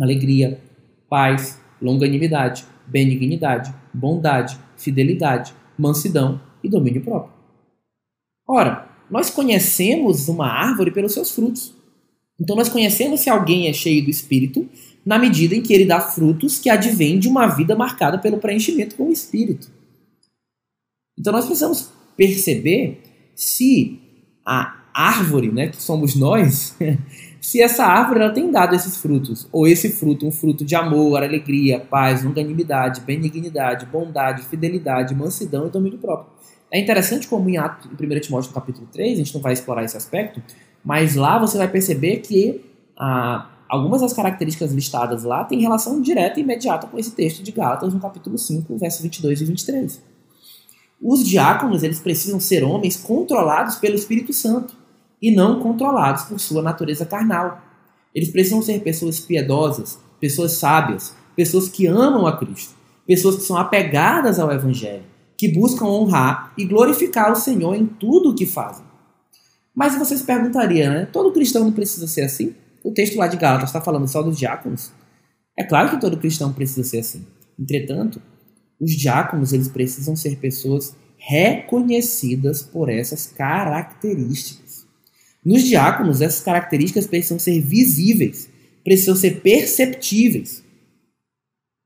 alegria, 0.00 0.60
paz, 1.08 1.60
longanimidade, 1.82 2.64
benignidade, 2.86 3.74
bondade, 3.92 4.58
fidelidade, 4.76 5.54
mansidão 5.76 6.40
e 6.62 6.68
domínio 6.68 7.02
próprio. 7.02 7.34
Ora, 8.46 8.88
nós 9.10 9.30
conhecemos 9.30 10.28
uma 10.28 10.46
árvore 10.46 10.90
pelos 10.90 11.12
seus 11.12 11.32
frutos. 11.32 11.74
Então 12.40 12.54
nós 12.54 12.68
conhecemos 12.68 13.20
se 13.20 13.30
alguém 13.30 13.68
é 13.68 13.72
cheio 13.72 14.04
do 14.04 14.10
Espírito 14.10 14.68
na 15.04 15.18
medida 15.18 15.54
em 15.54 15.62
que 15.62 15.72
ele 15.72 15.84
dá 15.84 16.00
frutos 16.00 16.58
que 16.58 16.68
advêm 16.68 17.18
de 17.18 17.28
uma 17.28 17.46
vida 17.46 17.74
marcada 17.74 18.18
pelo 18.18 18.38
preenchimento 18.38 18.96
com 18.96 19.08
o 19.08 19.12
Espírito. 19.12 19.70
Então 21.18 21.32
nós 21.32 21.46
precisamos 21.46 21.90
perceber 22.16 23.02
se 23.34 24.00
a 24.44 24.85
árvore, 24.96 25.52
né, 25.52 25.68
que 25.68 25.82
somos 25.82 26.14
nós, 26.14 26.74
se 27.38 27.60
essa 27.60 27.84
árvore 27.84 28.20
ela 28.20 28.32
tem 28.32 28.50
dado 28.50 28.74
esses 28.74 28.96
frutos, 28.96 29.46
ou 29.52 29.68
esse 29.68 29.90
fruto, 29.90 30.26
um 30.26 30.30
fruto 30.30 30.64
de 30.64 30.74
amor, 30.74 31.22
alegria, 31.22 31.78
paz, 31.78 32.24
longanimidade, 32.24 33.02
benignidade, 33.02 33.84
bondade, 33.84 34.42
fidelidade, 34.44 35.14
mansidão 35.14 35.66
e 35.66 35.70
domínio 35.70 35.98
próprio. 35.98 36.32
É 36.72 36.80
interessante 36.80 37.28
como 37.28 37.48
em, 37.50 37.58
Ato, 37.58 37.88
em 37.88 38.16
1 38.16 38.20
Timóteo 38.20 38.52
capítulo 38.52 38.88
3, 38.90 39.12
a 39.12 39.16
gente 39.16 39.34
não 39.34 39.42
vai 39.42 39.52
explorar 39.52 39.84
esse 39.84 39.98
aspecto, 39.98 40.42
mas 40.82 41.14
lá 41.14 41.38
você 41.38 41.58
vai 41.58 41.68
perceber 41.68 42.18
que 42.18 42.64
ah, 42.96 43.50
algumas 43.68 44.00
das 44.00 44.14
características 44.14 44.72
listadas 44.72 45.24
lá 45.24 45.44
têm 45.44 45.60
relação 45.60 46.00
direta 46.00 46.40
e 46.40 46.42
imediata 46.42 46.86
com 46.86 46.98
esse 46.98 47.10
texto 47.10 47.42
de 47.42 47.52
Gálatas 47.52 47.92
no 47.92 48.00
capítulo 48.00 48.38
5, 48.38 48.76
versos 48.78 49.02
22 49.02 49.42
e 49.42 49.44
23. 49.44 50.02
Os 51.02 51.22
diáconos 51.28 51.82
eles 51.82 51.98
precisam 51.98 52.40
ser 52.40 52.64
homens 52.64 52.96
controlados 52.96 53.76
pelo 53.76 53.94
Espírito 53.94 54.32
Santo 54.32 54.85
e 55.20 55.34
não 55.34 55.60
controlados 55.60 56.24
por 56.24 56.38
sua 56.38 56.62
natureza 56.62 57.06
carnal. 57.06 57.62
Eles 58.14 58.30
precisam 58.30 58.62
ser 58.62 58.80
pessoas 58.80 59.20
piedosas, 59.20 59.98
pessoas 60.20 60.52
sábias, 60.52 61.14
pessoas 61.34 61.68
que 61.68 61.86
amam 61.86 62.26
a 62.26 62.36
Cristo, 62.36 62.74
pessoas 63.06 63.36
que 63.36 63.42
são 63.42 63.56
apegadas 63.56 64.38
ao 64.38 64.52
Evangelho, 64.52 65.04
que 65.36 65.52
buscam 65.52 65.86
honrar 65.86 66.52
e 66.56 66.64
glorificar 66.64 67.30
o 67.30 67.36
Senhor 67.36 67.74
em 67.74 67.86
tudo 67.86 68.30
o 68.30 68.34
que 68.34 68.46
fazem. 68.46 68.84
Mas 69.74 69.94
você 69.94 70.16
se 70.16 70.24
perguntaria, 70.24 70.88
né? 70.88 71.08
Todo 71.12 71.32
cristão 71.32 71.64
não 71.64 71.72
precisa 71.72 72.06
ser 72.06 72.22
assim? 72.22 72.54
O 72.82 72.92
texto 72.92 73.16
lá 73.16 73.26
de 73.26 73.36
Gálatas 73.36 73.68
está 73.68 73.80
falando 73.80 74.08
só 74.08 74.22
dos 74.22 74.38
diáconos? 74.38 74.90
É 75.58 75.64
claro 75.64 75.90
que 75.90 76.00
todo 76.00 76.16
cristão 76.16 76.52
precisa 76.52 76.82
ser 76.82 77.00
assim. 77.00 77.26
Entretanto, 77.58 78.20
os 78.80 78.92
diáconos 78.92 79.52
eles 79.52 79.68
precisam 79.68 80.16
ser 80.16 80.36
pessoas 80.36 80.94
reconhecidas 81.18 82.62
por 82.62 82.88
essas 82.88 83.26
características. 83.26 84.65
Nos 85.46 85.62
diáconos, 85.62 86.20
essas 86.20 86.40
características 86.40 87.06
precisam 87.06 87.38
ser 87.38 87.60
visíveis, 87.60 88.48
precisam 88.82 89.14
ser 89.14 89.42
perceptíveis. 89.42 90.64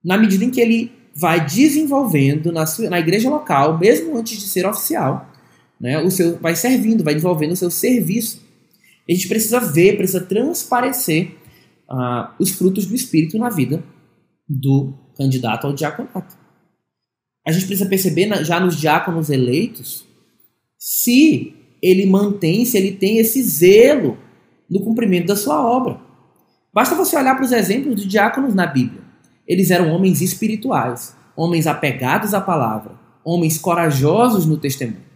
Na 0.02 0.16
medida 0.16 0.46
em 0.46 0.50
que 0.50 0.62
ele 0.62 0.90
vai 1.14 1.44
desenvolvendo 1.44 2.50
na, 2.50 2.64
sua, 2.64 2.88
na 2.88 2.98
igreja 2.98 3.28
local, 3.28 3.78
mesmo 3.78 4.16
antes 4.16 4.40
de 4.40 4.48
ser 4.48 4.64
oficial, 4.64 5.30
né, 5.78 5.98
o 5.98 6.10
seu, 6.10 6.38
vai 6.38 6.56
servindo, 6.56 7.04
vai 7.04 7.12
desenvolvendo 7.12 7.52
o 7.52 7.56
seu 7.56 7.70
serviço. 7.70 8.40
A 9.06 9.12
gente 9.12 9.28
precisa 9.28 9.60
ver, 9.60 9.98
precisa 9.98 10.22
transparecer 10.24 11.32
uh, 11.90 12.32
os 12.38 12.52
frutos 12.52 12.86
do 12.86 12.94
Espírito 12.94 13.36
na 13.36 13.50
vida 13.50 13.84
do 14.48 14.94
candidato 15.18 15.66
ao 15.66 15.74
diaconato. 15.74 16.34
A 17.46 17.52
gente 17.52 17.66
precisa 17.66 17.90
perceber 17.90 18.42
já 18.42 18.58
nos 18.58 18.74
diáconos 18.80 19.28
eleitos 19.28 20.06
se 20.78 21.59
ele 21.82 22.06
mantém, 22.06 22.64
se 22.64 22.76
ele 22.76 22.92
tem 22.92 23.18
esse 23.18 23.42
zelo 23.42 24.18
no 24.68 24.80
cumprimento 24.80 25.26
da 25.26 25.36
sua 25.36 25.64
obra. 25.64 26.00
Basta 26.72 26.94
você 26.94 27.16
olhar 27.16 27.34
para 27.34 27.44
os 27.44 27.52
exemplos 27.52 28.00
de 28.00 28.06
diáconos 28.06 28.54
na 28.54 28.66
Bíblia. 28.66 29.02
Eles 29.46 29.70
eram 29.70 29.90
homens 29.90 30.20
espirituais, 30.20 31.16
homens 31.36 31.66
apegados 31.66 32.34
à 32.34 32.40
palavra, 32.40 32.92
homens 33.24 33.58
corajosos 33.58 34.46
no 34.46 34.56
testemunho. 34.56 35.10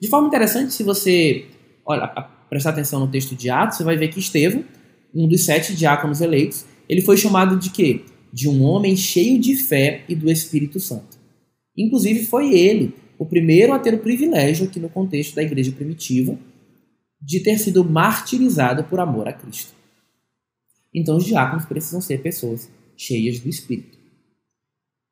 De 0.00 0.08
forma 0.08 0.28
interessante, 0.28 0.74
se 0.74 0.82
você 0.82 1.46
olha, 1.88 2.06
prestar 2.50 2.70
atenção 2.70 3.00
no 3.00 3.08
texto 3.08 3.34
de 3.34 3.48
Atos, 3.48 3.78
você 3.78 3.84
vai 3.84 3.96
ver 3.96 4.08
que 4.08 4.20
Estevão, 4.20 4.62
um 5.14 5.26
dos 5.26 5.44
sete 5.44 5.74
diáconos 5.74 6.20
eleitos, 6.20 6.66
ele 6.86 7.00
foi 7.00 7.16
chamado 7.16 7.56
de 7.56 7.70
quê? 7.70 8.02
De 8.30 8.46
um 8.46 8.62
homem 8.62 8.94
cheio 8.94 9.40
de 9.40 9.56
fé 9.56 10.02
e 10.06 10.14
do 10.14 10.30
Espírito 10.30 10.78
Santo. 10.78 11.18
Inclusive, 11.76 12.26
foi 12.26 12.52
ele 12.52 12.94
o 13.18 13.26
primeiro 13.26 13.72
a 13.72 13.78
ter 13.78 13.94
o 13.94 13.98
privilégio, 13.98 14.66
aqui 14.66 14.78
no 14.78 14.88
contexto 14.88 15.34
da 15.34 15.42
igreja 15.42 15.72
primitiva, 15.72 16.38
de 17.20 17.40
ter 17.40 17.58
sido 17.58 17.84
martirizado 17.84 18.84
por 18.84 19.00
amor 19.00 19.28
a 19.28 19.32
Cristo. 19.32 19.72
Então, 20.94 21.16
os 21.16 21.24
diáconos 21.24 21.66
precisam 21.66 22.00
ser 22.00 22.22
pessoas 22.22 22.70
cheias 22.96 23.40
do 23.40 23.48
Espírito. 23.48 23.98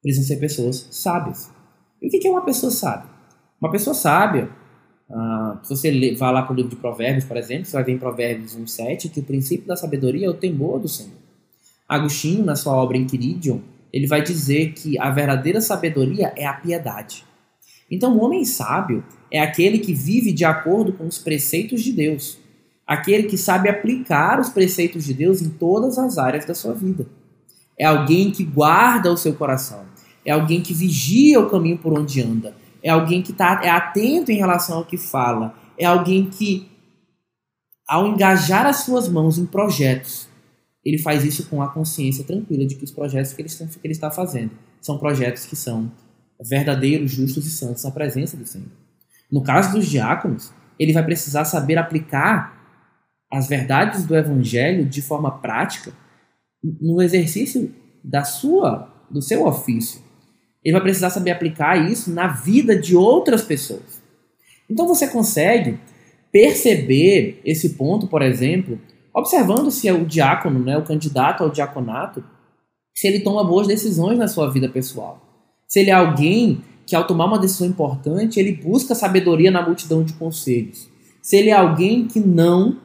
Precisam 0.00 0.26
ser 0.26 0.40
pessoas 0.40 0.88
sábias. 0.90 1.50
E 2.00 2.06
o 2.06 2.10
que 2.10 2.26
é 2.26 2.30
uma 2.30 2.44
pessoa 2.44 2.70
sábia? 2.70 3.10
Uma 3.60 3.70
pessoa 3.70 3.94
sábia, 3.94 4.50
ah, 5.10 5.60
se 5.62 5.70
você 5.70 6.14
vai 6.14 6.32
lá 6.32 6.42
para 6.42 6.52
o 6.52 6.56
livro 6.56 6.70
de 6.70 6.76
Provérbios, 6.76 7.25
por 7.25 7.36
exemplo, 7.36 7.64
você 7.64 7.72
vai 7.72 7.84
ver 7.84 7.92
em 7.92 7.98
Provérbios 7.98 8.56
1,7 8.56 9.10
que 9.10 9.20
o 9.20 9.25
princípio 9.25 9.66
da 9.66 9.76
sabedoria 9.76 10.26
é 10.26 10.30
o 10.30 10.34
temor 10.34 10.78
do 10.78 10.88
Senhor. 10.88 11.18
Agostinho, 11.88 12.44
na 12.44 12.56
sua 12.56 12.75
obra 12.75 12.96
Inquiridion, 12.96 13.58
ele 13.92 14.06
vai 14.06 14.22
dizer 14.22 14.72
que 14.72 14.98
a 14.98 15.10
verdadeira 15.10 15.60
sabedoria 15.60 16.32
é 16.36 16.44
a 16.44 16.52
piedade. 16.52 17.25
Então, 17.90 18.16
o 18.16 18.21
homem 18.23 18.45
sábio 18.45 19.05
é 19.31 19.40
aquele 19.40 19.78
que 19.78 19.95
vive 19.95 20.33
de 20.33 20.45
acordo 20.45 20.93
com 20.93 21.07
os 21.07 21.19
preceitos 21.19 21.83
de 21.83 21.93
Deus, 21.93 22.38
aquele 22.87 23.25
que 23.25 23.37
sabe 23.37 23.69
aplicar 23.69 24.40
os 24.40 24.49
preceitos 24.49 25.05
de 25.05 25.14
Deus 25.14 25.43
em 25.43 25.50
todas 25.50 25.99
as 25.99 26.19
áreas 26.19 26.45
da 26.45 26.55
sua 26.55 26.75
vida. 26.75 27.07
É 27.78 27.85
alguém 27.85 28.31
que 28.31 28.45
guarda 28.45 29.12
o 29.12 29.16
seu 29.16 29.35
coração, 29.35 29.85
é 30.25 30.33
alguém 30.33 30.61
que 30.61 30.73
vigia 30.73 31.40
o 31.40 31.49
caminho 31.49 31.78
por 31.78 31.93
onde 31.93 32.21
anda, 32.21 32.57
é 32.83 32.90
alguém 32.90 33.23
que 33.23 33.33
tá, 33.33 33.61
é 33.62 33.71
atento 33.71 34.31
em 34.33 34.37
relação 34.37 34.78
ao 34.78 34.85
que 34.85 34.97
fala, 34.97 35.55
é 35.78 35.85
alguém 35.85 36.28
que, 36.31 36.69
ao 37.87 38.07
engajar 38.07 38.66
as 38.66 38.78
suas 38.78 39.09
mãos 39.09 39.38
em 39.38 39.47
projetos, 39.47 40.28
ele 40.85 40.99
faz 40.99 41.25
isso 41.25 41.49
com 41.49 41.61
a 41.61 41.69
consciência 41.69 42.25
tranquila 42.25 42.64
de 42.64 42.76
que 42.76 42.85
os 42.85 42.93
projetos 42.93 43.33
que 43.33 43.43
ele, 43.43 43.49
está, 43.49 43.66
que 43.66 43.81
ele 43.83 43.93
está 43.93 44.11
fazendo 44.11 44.52
são 44.81 44.99
projetos 44.99 45.45
que 45.45 45.57
são 45.57 45.90
verdadeiros, 46.40 47.11
justos 47.11 47.47
e 47.47 47.50
santos 47.50 47.85
na 47.85 47.90
presença 47.90 48.37
do 48.37 48.47
Senhor. 48.47 48.69
No 49.31 49.43
caso 49.43 49.73
dos 49.73 49.87
diáconos, 49.87 50.52
ele 50.78 50.93
vai 50.93 51.05
precisar 51.05 51.45
saber 51.45 51.78
aplicar 51.78 52.57
as 53.31 53.49
verdades 53.49 54.05
do 54.05 54.16
evangelho 54.16 54.85
de 54.85 55.02
forma 55.02 55.38
prática 55.38 55.93
no 56.81 57.02
exercício 57.02 57.75
da 58.02 58.25
sua 58.25 58.93
do 59.11 59.23
seu 59.23 59.47
ofício. 59.47 60.00
Ele 60.64 60.73
vai 60.73 60.83
precisar 60.83 61.11
saber 61.11 61.31
aplicar 61.31 61.76
isso 61.76 62.11
na 62.11 62.26
vida 62.26 62.76
de 62.76 62.97
outras 62.97 63.43
pessoas. 63.43 64.02
Então 64.69 64.87
você 64.87 65.07
consegue 65.07 65.78
perceber 66.33 67.40
esse 67.45 67.71
ponto, 67.71 68.09
por 68.09 68.21
exemplo, 68.21 68.81
observando 69.14 69.71
se 69.71 69.88
é 69.88 69.93
o 69.93 70.05
diácono, 70.05 70.59
né, 70.59 70.76
o 70.76 70.85
candidato 70.85 71.45
ao 71.45 71.50
diaconato, 71.50 72.23
se 72.95 73.07
ele 73.07 73.21
toma 73.21 73.45
boas 73.45 73.66
decisões 73.66 74.19
na 74.19 74.26
sua 74.26 74.50
vida 74.50 74.69
pessoal. 74.69 75.25
Se 75.66 75.80
ele 75.80 75.90
é 75.90 75.94
alguém 75.94 76.62
que, 76.87 76.94
ao 76.94 77.06
tomar 77.06 77.26
uma 77.26 77.38
decisão 77.38 77.66
importante, 77.66 78.38
ele 78.38 78.52
busca 78.52 78.94
sabedoria 78.94 79.50
na 79.50 79.66
multidão 79.66 80.04
de 80.04 80.12
conselhos. 80.12 80.88
Se 81.20 81.37
ele 81.37 81.50
é 81.50 81.54
alguém 81.54 82.06
que 82.06 82.20
não 82.20 82.78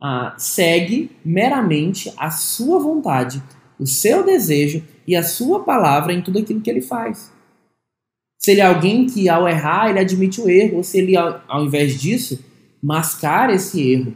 ah, 0.00 0.34
segue 0.36 1.10
meramente 1.24 2.12
a 2.16 2.30
sua 2.30 2.78
vontade, 2.78 3.42
o 3.78 3.86
seu 3.86 4.24
desejo 4.24 4.84
e 5.06 5.16
a 5.16 5.22
sua 5.22 5.64
palavra 5.64 6.12
em 6.12 6.22
tudo 6.22 6.38
aquilo 6.38 6.60
que 6.60 6.70
ele 6.70 6.82
faz. 6.82 7.32
Se 8.38 8.50
ele 8.50 8.60
é 8.60 8.66
alguém 8.66 9.06
que, 9.06 9.28
ao 9.28 9.48
errar, 9.48 9.88
ele 9.88 9.98
admite 9.98 10.40
o 10.40 10.48
erro, 10.48 10.76
ou 10.76 10.82
se 10.84 10.98
ele, 10.98 11.16
ao, 11.16 11.42
ao 11.48 11.64
invés 11.64 11.98
disso, 11.98 12.38
mascara 12.82 13.54
esse 13.54 13.80
erro 13.80 14.14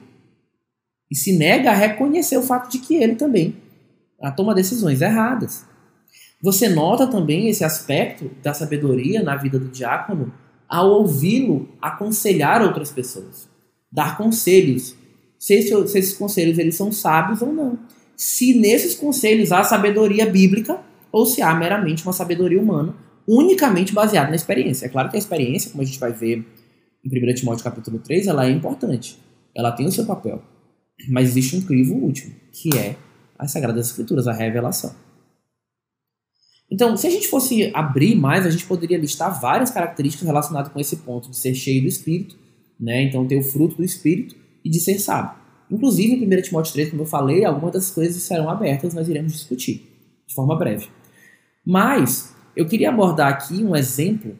e 1.10 1.16
se 1.16 1.36
nega 1.36 1.70
a 1.70 1.74
reconhecer 1.74 2.36
o 2.36 2.42
fato 2.42 2.70
de 2.70 2.78
que 2.78 2.94
ele 2.94 3.16
também 3.16 3.56
toma 4.36 4.54
decisões 4.54 5.00
erradas. 5.00 5.66
Você 6.42 6.68
nota 6.68 7.06
também 7.06 7.48
esse 7.48 7.64
aspecto 7.64 8.30
da 8.42 8.54
sabedoria 8.54 9.22
na 9.22 9.36
vida 9.36 9.58
do 9.58 9.68
diácono 9.68 10.32
ao 10.68 10.90
ouvi-lo 10.90 11.68
aconselhar 11.82 12.62
outras 12.62 12.90
pessoas, 12.90 13.48
dar 13.92 14.16
conselhos, 14.16 14.94
se, 15.38 15.60
se 15.62 15.74
esses 15.98 16.14
conselhos 16.14 16.58
eles 16.58 16.76
são 16.76 16.92
sábios 16.92 17.42
ou 17.42 17.52
não, 17.52 17.78
se 18.16 18.54
nesses 18.54 18.94
conselhos 18.94 19.50
há 19.50 19.64
sabedoria 19.64 20.26
bíblica 20.26 20.80
ou 21.10 21.26
se 21.26 21.42
há 21.42 21.54
meramente 21.54 22.04
uma 22.04 22.12
sabedoria 22.12 22.60
humana, 22.60 22.94
unicamente 23.26 23.92
baseada 23.92 24.30
na 24.30 24.36
experiência. 24.36 24.86
É 24.86 24.88
claro 24.88 25.10
que 25.10 25.16
a 25.16 25.18
experiência, 25.18 25.70
como 25.70 25.82
a 25.82 25.86
gente 25.86 25.98
vai 25.98 26.12
ver 26.12 26.46
em 27.04 27.30
1 27.30 27.34
Timóteo 27.34 27.64
capítulo 27.64 27.98
3, 27.98 28.26
ela 28.26 28.46
é 28.46 28.50
importante, 28.50 29.18
ela 29.54 29.72
tem 29.72 29.86
o 29.86 29.92
seu 29.92 30.06
papel, 30.06 30.42
mas 31.08 31.30
existe 31.30 31.56
um 31.56 31.62
crivo 31.62 31.94
último, 31.94 32.34
que 32.52 32.76
é 32.76 32.96
as 33.38 33.50
Sagradas 33.52 33.86
Escrituras, 33.88 34.26
a 34.26 34.32
revelação. 34.32 34.94
Então, 36.70 36.96
se 36.96 37.06
a 37.06 37.10
gente 37.10 37.26
fosse 37.26 37.70
abrir 37.74 38.14
mais, 38.14 38.46
a 38.46 38.50
gente 38.50 38.64
poderia 38.64 38.96
listar 38.96 39.40
várias 39.40 39.70
características 39.70 40.26
relacionadas 40.26 40.72
com 40.72 40.78
esse 40.78 40.96
ponto 40.98 41.30
de 41.30 41.36
ser 41.36 41.54
cheio 41.54 41.82
do 41.82 41.88
Espírito, 41.88 42.36
né? 42.78 43.02
Então, 43.02 43.26
ter 43.26 43.36
o 43.36 43.42
fruto 43.42 43.76
do 43.76 43.84
Espírito 43.84 44.36
e 44.64 44.70
de 44.70 44.78
ser 44.78 44.98
sábio. 44.98 45.38
Inclusive, 45.70 46.14
em 46.14 46.38
1 46.38 46.42
Timóteo 46.42 46.72
3, 46.72 46.90
como 46.90 47.02
eu 47.02 47.06
falei, 47.06 47.44
algumas 47.44 47.72
das 47.72 47.90
coisas 47.90 48.22
serão 48.22 48.48
abertas, 48.48 48.94
nós 48.94 49.08
iremos 49.08 49.32
discutir 49.32 49.88
de 50.26 50.34
forma 50.34 50.56
breve. 50.56 50.88
Mas, 51.66 52.34
eu 52.56 52.66
queria 52.66 52.90
abordar 52.90 53.28
aqui 53.28 53.64
um 53.64 53.74
exemplo 53.74 54.36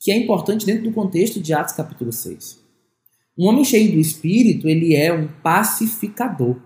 que 0.00 0.10
é 0.10 0.16
importante 0.16 0.66
dentro 0.66 0.84
do 0.84 0.92
contexto 0.92 1.40
de 1.40 1.52
Atos 1.52 1.74
capítulo 1.74 2.12
6. 2.12 2.62
Um 3.38 3.46
homem 3.46 3.64
cheio 3.64 3.92
do 3.92 3.98
espírito, 3.98 4.68
ele 4.68 4.94
é 4.94 5.12
um 5.12 5.26
pacificador. 5.42 6.56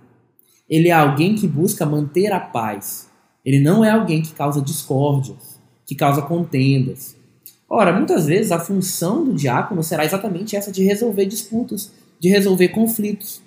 Ele 0.69 0.89
é 0.89 0.93
alguém 0.93 1.35
que 1.35 1.47
busca 1.47 1.87
manter 1.87 2.33
a 2.33 2.41
paz. 2.41 3.08
Ele 3.45 3.61
não 3.61 3.85
é 3.85 3.91
alguém 3.91 4.23
que 4.23 4.33
causa 4.33 4.61
discórdias, 4.61 5.61
que 5.87 5.95
causa 5.95 6.23
contendas. 6.23 7.17
Ora, 7.69 7.93
muitas 7.93 8.27
vezes 8.27 8.51
a 8.51 8.59
função 8.59 9.25
do 9.25 9.35
diácono 9.35 9.83
será 9.83 10.05
exatamente 10.05 10.57
essa 10.57 10.73
de 10.73 10.83
resolver 10.83 11.27
disputas, 11.27 11.93
de 12.19 12.29
resolver 12.29 12.69
conflitos. 12.69 13.43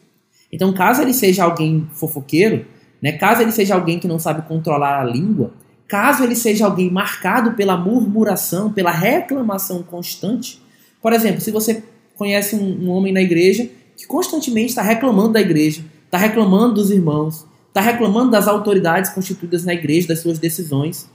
Então, 0.51 0.73
caso 0.73 1.01
ele 1.01 1.13
seja 1.13 1.43
alguém 1.43 1.87
fofoqueiro, 1.93 2.65
né, 3.01 3.13
caso 3.13 3.41
ele 3.41 3.51
seja 3.51 3.73
alguém 3.73 3.99
que 3.99 4.07
não 4.07 4.19
sabe 4.19 4.47
controlar 4.47 5.01
a 5.01 5.03
língua, 5.03 5.53
caso 5.87 6.23
ele 6.23 6.35
seja 6.35 6.65
alguém 6.65 6.91
marcado 6.91 7.53
pela 7.53 7.75
murmuração, 7.75 8.71
pela 8.71 8.91
reclamação 8.91 9.81
constante, 9.81 10.61
por 11.01 11.13
exemplo, 11.13 11.41
se 11.41 11.51
você 11.51 11.83
conhece 12.15 12.55
um, 12.55 12.85
um 12.85 12.89
homem 12.91 13.11
na 13.11 13.21
igreja 13.21 13.67
que 13.97 14.05
constantemente 14.05 14.69
está 14.69 14.83
reclamando 14.83 15.33
da 15.33 15.41
igreja, 15.41 15.83
está 16.05 16.17
reclamando 16.17 16.75
dos 16.75 16.91
irmãos, 16.91 17.45
está 17.71 17.79
reclamando 17.79 18.31
das 18.31 18.49
autoridades 18.49 19.11
constituídas 19.11 19.63
na 19.63 19.73
igreja, 19.73 20.09
das 20.09 20.19
suas 20.19 20.37
decisões, 20.37 21.09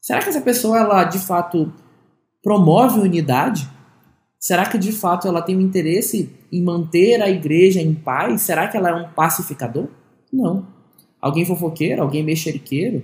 será 0.00 0.20
que 0.20 0.28
essa 0.28 0.42
pessoa 0.42 0.78
ela 0.78 1.04
de 1.04 1.18
fato 1.18 1.72
promove 2.42 3.00
unidade? 3.00 3.68
Será 4.38 4.68
que 4.68 4.76
de 4.76 4.92
fato 4.92 5.26
ela 5.26 5.40
tem 5.40 5.56
um 5.56 5.62
interesse 5.62 6.30
em 6.52 6.62
manter 6.62 7.22
a 7.22 7.30
igreja 7.30 7.80
em 7.80 7.94
paz? 7.94 8.42
Será 8.42 8.68
que 8.68 8.76
ela 8.76 8.90
é 8.90 8.94
um 8.94 9.08
pacificador? 9.12 9.88
Não. 10.30 10.66
Alguém 11.18 11.46
fofoqueiro, 11.46 12.02
alguém 12.02 12.22
mexeriqueiro, 12.22 13.02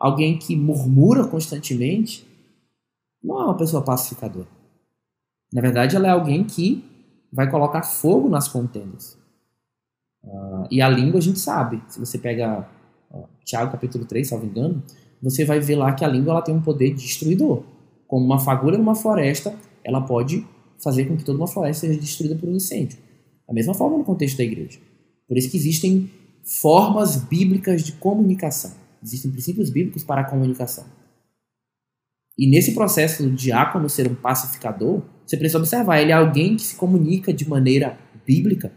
alguém 0.00 0.38
que 0.38 0.56
murmura 0.56 1.26
constantemente, 1.26 2.26
não 3.22 3.42
é 3.42 3.44
uma 3.44 3.56
pessoa 3.58 3.82
pacificadora. 3.84 4.48
Na 5.52 5.60
verdade, 5.60 5.96
ela 5.96 6.08
é 6.08 6.10
alguém 6.10 6.44
que 6.44 6.82
vai 7.30 7.50
colocar 7.50 7.82
fogo 7.82 8.26
nas 8.26 8.48
contendas. 8.48 9.17
Uh, 10.22 10.66
e 10.70 10.80
a 10.80 10.88
língua 10.88 11.18
a 11.18 11.22
gente 11.22 11.38
sabe. 11.38 11.82
Se 11.88 11.98
você 11.98 12.18
pega 12.18 12.68
uh, 13.10 13.28
Tiago 13.44 13.72
capítulo 13.72 14.04
3, 14.04 14.28
salvo 14.28 14.46
engano, 14.46 14.82
você 15.22 15.44
vai 15.44 15.60
ver 15.60 15.76
lá 15.76 15.92
que 15.92 16.04
a 16.04 16.08
língua 16.08 16.32
ela 16.32 16.42
tem 16.42 16.54
um 16.54 16.60
poder 16.60 16.94
destruidor. 16.94 17.62
Como 18.06 18.24
uma 18.24 18.38
fagulha 18.38 18.78
numa 18.78 18.94
floresta, 18.94 19.54
ela 19.84 20.00
pode 20.00 20.46
fazer 20.82 21.06
com 21.06 21.16
que 21.16 21.24
toda 21.24 21.38
uma 21.38 21.46
floresta 21.46 21.86
seja 21.86 22.00
destruída 22.00 22.36
por 22.36 22.48
um 22.48 22.56
incêndio. 22.56 22.98
Da 23.46 23.54
mesma 23.54 23.74
forma 23.74 23.98
no 23.98 24.04
contexto 24.04 24.38
da 24.38 24.44
igreja. 24.44 24.78
Por 25.26 25.36
isso 25.36 25.50
que 25.50 25.56
existem 25.56 26.10
formas 26.60 27.16
bíblicas 27.16 27.82
de 27.82 27.92
comunicação. 27.92 28.72
Existem 29.02 29.30
princípios 29.30 29.70
bíblicos 29.70 30.02
para 30.02 30.22
a 30.22 30.24
comunicação. 30.24 30.84
E 32.38 32.48
nesse 32.48 32.72
processo 32.72 33.22
do 33.22 33.30
diácono 33.30 33.88
ser 33.88 34.08
um 34.10 34.14
pacificador, 34.14 35.02
você 35.26 35.36
precisa 35.36 35.58
observar, 35.58 36.00
ele 36.00 36.12
é 36.12 36.14
alguém 36.14 36.56
que 36.56 36.62
se 36.62 36.76
comunica 36.76 37.32
de 37.32 37.48
maneira 37.48 37.98
bíblica. 38.24 38.72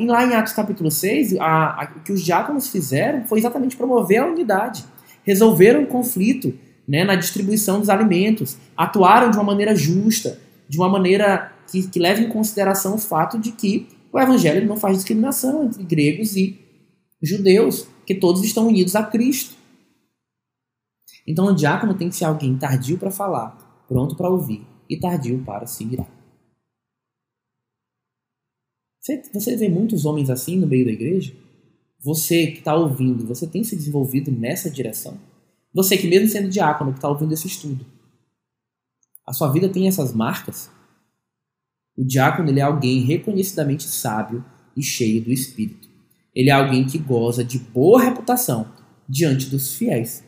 Lá 0.00 0.24
em 0.24 0.34
Atos 0.34 0.52
capítulo 0.52 0.90
6, 0.90 1.36
a, 1.36 1.44
a, 1.44 1.92
o 1.96 2.00
que 2.02 2.12
os 2.12 2.22
diáconos 2.22 2.68
fizeram 2.68 3.24
foi 3.24 3.38
exatamente 3.38 3.76
promover 3.76 4.18
a 4.18 4.26
unidade. 4.26 4.84
Resolveram 5.22 5.84
o 5.84 5.86
conflito 5.86 6.52
né, 6.88 7.04
na 7.04 7.14
distribuição 7.14 7.78
dos 7.78 7.88
alimentos, 7.88 8.56
atuaram 8.76 9.30
de 9.30 9.36
uma 9.36 9.44
maneira 9.44 9.74
justa, 9.74 10.38
de 10.68 10.76
uma 10.76 10.88
maneira 10.88 11.52
que, 11.70 11.86
que 11.88 12.00
leva 12.00 12.20
em 12.20 12.28
consideração 12.28 12.96
o 12.96 12.98
fato 12.98 13.38
de 13.38 13.52
que 13.52 13.86
o 14.12 14.18
evangelho 14.18 14.66
não 14.66 14.76
faz 14.76 14.96
discriminação 14.96 15.64
entre 15.64 15.84
gregos 15.84 16.36
e 16.36 16.58
judeus, 17.22 17.86
que 18.04 18.14
todos 18.14 18.42
estão 18.42 18.66
unidos 18.66 18.96
a 18.96 19.02
Cristo. 19.02 19.56
Então 21.26 21.46
o 21.46 21.54
diácono 21.54 21.94
tem 21.94 22.08
que 22.08 22.16
ser 22.16 22.24
alguém 22.24 22.56
tardio 22.56 22.98
para 22.98 23.10
falar, 23.10 23.84
pronto 23.88 24.16
para 24.16 24.28
ouvir 24.28 24.66
e 24.90 24.98
tardio 24.98 25.42
para 25.44 25.66
se 25.66 25.84
virar. 25.84 26.23
Você, 29.34 29.54
vê 29.56 29.68
muitos 29.68 30.06
homens 30.06 30.30
assim 30.30 30.56
no 30.56 30.66
meio 30.66 30.86
da 30.86 30.90
igreja? 30.90 31.34
Você 32.00 32.46
que 32.46 32.58
está 32.60 32.74
ouvindo, 32.74 33.26
você 33.26 33.46
tem 33.46 33.62
se 33.62 33.76
desenvolvido 33.76 34.32
nessa 34.32 34.70
direção? 34.70 35.18
Você 35.74 35.98
que 35.98 36.06
mesmo 36.06 36.28
sendo 36.28 36.48
diácono, 36.48 36.92
que 36.92 36.98
está 36.98 37.08
ouvindo 37.08 37.34
esse 37.34 37.46
estudo, 37.46 37.84
a 39.26 39.32
sua 39.34 39.52
vida 39.52 39.68
tem 39.68 39.88
essas 39.88 40.14
marcas? 40.14 40.70
O 41.96 42.04
diácono 42.04 42.48
ele 42.48 42.60
é 42.60 42.62
alguém 42.62 43.00
reconhecidamente 43.00 43.84
sábio 43.84 44.42
e 44.74 44.82
cheio 44.82 45.22
do 45.22 45.32
Espírito. 45.32 45.88
Ele 46.34 46.48
é 46.48 46.52
alguém 46.52 46.86
que 46.86 46.98
goza 46.98 47.44
de 47.44 47.58
boa 47.58 48.02
reputação 48.02 48.72
diante 49.06 49.50
dos 49.50 49.74
fiéis. 49.74 50.24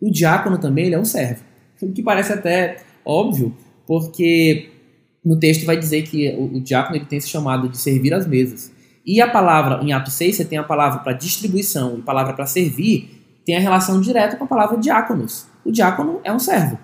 O 0.00 0.10
diácono 0.10 0.58
também 0.58 0.86
ele 0.86 0.94
é 0.96 0.98
um 0.98 1.04
servo, 1.04 1.44
o 1.80 1.92
que 1.92 2.02
parece 2.02 2.32
até 2.32 2.84
óbvio, 3.04 3.56
porque 3.86 4.77
no 5.24 5.38
texto 5.38 5.66
vai 5.66 5.76
dizer 5.76 6.02
que 6.02 6.30
o, 6.36 6.56
o 6.56 6.60
diácono 6.60 6.96
ele 6.96 7.06
tem 7.06 7.18
esse 7.18 7.28
chamado 7.28 7.68
de 7.68 7.78
servir 7.78 8.14
as 8.14 8.26
mesas. 8.26 8.72
E 9.04 9.20
a 9.20 9.30
palavra, 9.30 9.82
em 9.82 9.92
Atos 9.92 10.14
6, 10.14 10.36
você 10.36 10.44
tem 10.44 10.58
a 10.58 10.64
palavra 10.64 11.00
para 11.00 11.12
distribuição 11.12 11.96
e 11.96 12.00
a 12.00 12.04
palavra 12.04 12.34
para 12.34 12.46
servir, 12.46 13.40
tem 13.44 13.56
a 13.56 13.60
relação 13.60 14.00
direta 14.00 14.36
com 14.36 14.44
a 14.44 14.46
palavra 14.46 14.76
diáconos. 14.76 15.46
O 15.64 15.72
diácono 15.72 16.20
é 16.22 16.32
um 16.32 16.38
servo. 16.38 16.78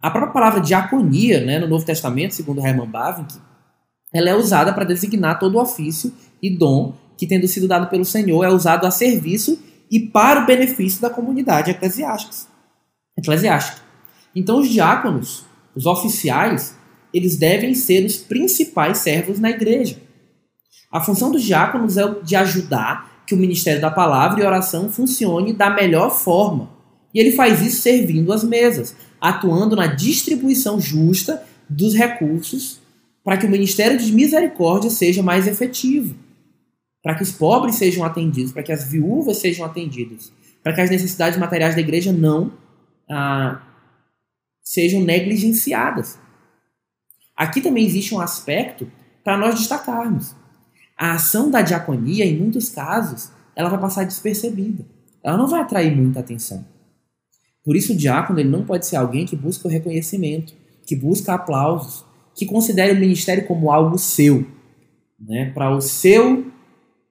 A 0.00 0.10
própria 0.10 0.32
palavra 0.32 0.60
diaconia, 0.60 1.44
né, 1.44 1.58
no 1.58 1.66
Novo 1.66 1.84
Testamento, 1.84 2.34
segundo 2.34 2.64
Hermann 2.64 2.88
Bavinck, 2.88 3.34
ela 4.12 4.30
é 4.30 4.34
usada 4.34 4.72
para 4.72 4.84
designar 4.84 5.38
todo 5.38 5.56
o 5.56 5.60
ofício 5.60 6.12
e 6.42 6.48
dom 6.48 6.94
que, 7.18 7.26
tendo 7.26 7.46
sido 7.48 7.66
dado 7.66 7.88
pelo 7.88 8.04
Senhor, 8.04 8.44
é 8.44 8.48
usado 8.48 8.86
a 8.86 8.90
serviço 8.90 9.62
e 9.90 10.00
para 10.00 10.42
o 10.42 10.46
benefício 10.46 11.00
da 11.00 11.10
comunidade 11.10 11.70
eclesiástica. 11.70 12.48
Então, 14.34 14.58
os 14.60 14.68
diáconos, 14.68 15.44
os 15.74 15.86
oficiais, 15.86 16.76
eles 17.16 17.36
devem 17.36 17.74
ser 17.74 18.04
os 18.04 18.16
principais 18.16 18.98
servos 18.98 19.38
na 19.38 19.50
igreja. 19.50 19.96
A 20.90 21.00
função 21.00 21.30
dos 21.30 21.42
diáconos 21.42 21.96
é 21.96 22.20
de 22.22 22.36
ajudar 22.36 23.24
que 23.26 23.34
o 23.34 23.38
ministério 23.38 23.80
da 23.80 23.90
palavra 23.90 24.40
e 24.40 24.46
oração 24.46 24.88
funcione 24.88 25.52
da 25.52 25.70
melhor 25.70 26.10
forma. 26.10 26.70
E 27.12 27.18
ele 27.18 27.32
faz 27.32 27.60
isso 27.60 27.82
servindo 27.82 28.32
as 28.32 28.44
mesas, 28.44 28.94
atuando 29.20 29.74
na 29.74 29.86
distribuição 29.86 30.80
justa 30.80 31.42
dos 31.68 31.94
recursos 31.94 32.80
para 33.26 33.36
que 33.36 33.44
o 33.44 33.50
ministério 33.50 33.98
de 33.98 34.12
misericórdia 34.12 34.88
seja 34.88 35.20
mais 35.20 35.48
efetivo, 35.48 36.14
para 37.02 37.16
que 37.16 37.24
os 37.24 37.32
pobres 37.32 37.74
sejam 37.74 38.04
atendidos, 38.04 38.52
para 38.52 38.62
que 38.62 38.70
as 38.70 38.84
viúvas 38.84 39.38
sejam 39.38 39.66
atendidas, 39.66 40.32
para 40.62 40.72
que 40.72 40.80
as 40.80 40.90
necessidades 40.90 41.36
materiais 41.36 41.74
da 41.74 41.80
igreja 41.80 42.12
não 42.12 42.52
ah, 43.10 43.60
sejam 44.62 45.00
negligenciadas. 45.00 46.18
Aqui 47.36 47.60
também 47.60 47.84
existe 47.84 48.14
um 48.14 48.20
aspecto 48.20 48.90
para 49.22 49.36
nós 49.36 49.58
destacarmos. 49.58 50.34
A 50.96 51.12
ação 51.12 51.50
da 51.50 51.60
diaconia, 51.60 52.24
em 52.24 52.36
muitos 52.38 52.70
casos, 52.70 53.30
ela 53.54 53.68
vai 53.68 53.78
passar 53.78 54.04
despercebida. 54.04 54.86
Ela 55.22 55.36
não 55.36 55.46
vai 55.46 55.60
atrair 55.60 55.94
muita 55.94 56.20
atenção. 56.20 56.64
Por 57.64 57.76
isso, 57.76 57.92
o 57.92 57.96
diácono 57.96 58.38
ele 58.38 58.48
não 58.48 58.64
pode 58.64 58.86
ser 58.86 58.96
alguém 58.96 59.26
que 59.26 59.36
busca 59.36 59.66
o 59.66 59.70
reconhecimento, 59.70 60.54
que 60.86 60.94
busca 60.94 61.34
aplausos, 61.34 62.04
que 62.34 62.46
considere 62.46 62.92
o 62.92 63.00
ministério 63.00 63.46
como 63.46 63.72
algo 63.72 63.98
seu, 63.98 64.46
né? 65.18 65.50
para 65.52 65.74
o 65.74 65.80
seu, 65.80 66.46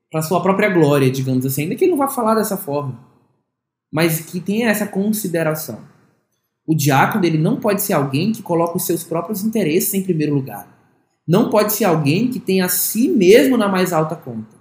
para 0.10 0.22
sua 0.22 0.42
própria 0.42 0.70
glória, 0.70 1.12
digamos 1.12 1.46
assim. 1.46 1.64
Ainda 1.64 1.76
que 1.76 1.84
ele 1.84 1.92
não 1.92 1.98
vá 1.98 2.08
falar 2.08 2.36
dessa 2.36 2.56
forma, 2.56 2.98
mas 3.92 4.22
que 4.22 4.40
tenha 4.40 4.70
essa 4.70 4.88
consideração. 4.88 5.80
O 6.68 6.76
diácono 6.76 7.26
ele 7.26 7.38
não 7.38 7.60
pode 7.60 7.82
ser 7.82 7.94
alguém 7.94 8.32
que 8.32 8.42
coloca 8.42 8.78
os 8.78 8.86
seus 8.86 9.04
próprios 9.04 9.44
interesses 9.44 9.94
em 9.94 10.02
primeiro 10.02 10.34
lugar. 10.34 10.76
Não 11.28 11.50
pode 11.50 11.74
ser 11.74 11.86
alguém 11.86 12.30
que 12.30 12.40
tenha 12.40 12.66
a 12.66 12.70
si 12.70 13.08
mesmo 13.08 13.58
na 13.58 13.68
mais 13.68 13.94
alta 13.94 14.16
conta. 14.16 14.56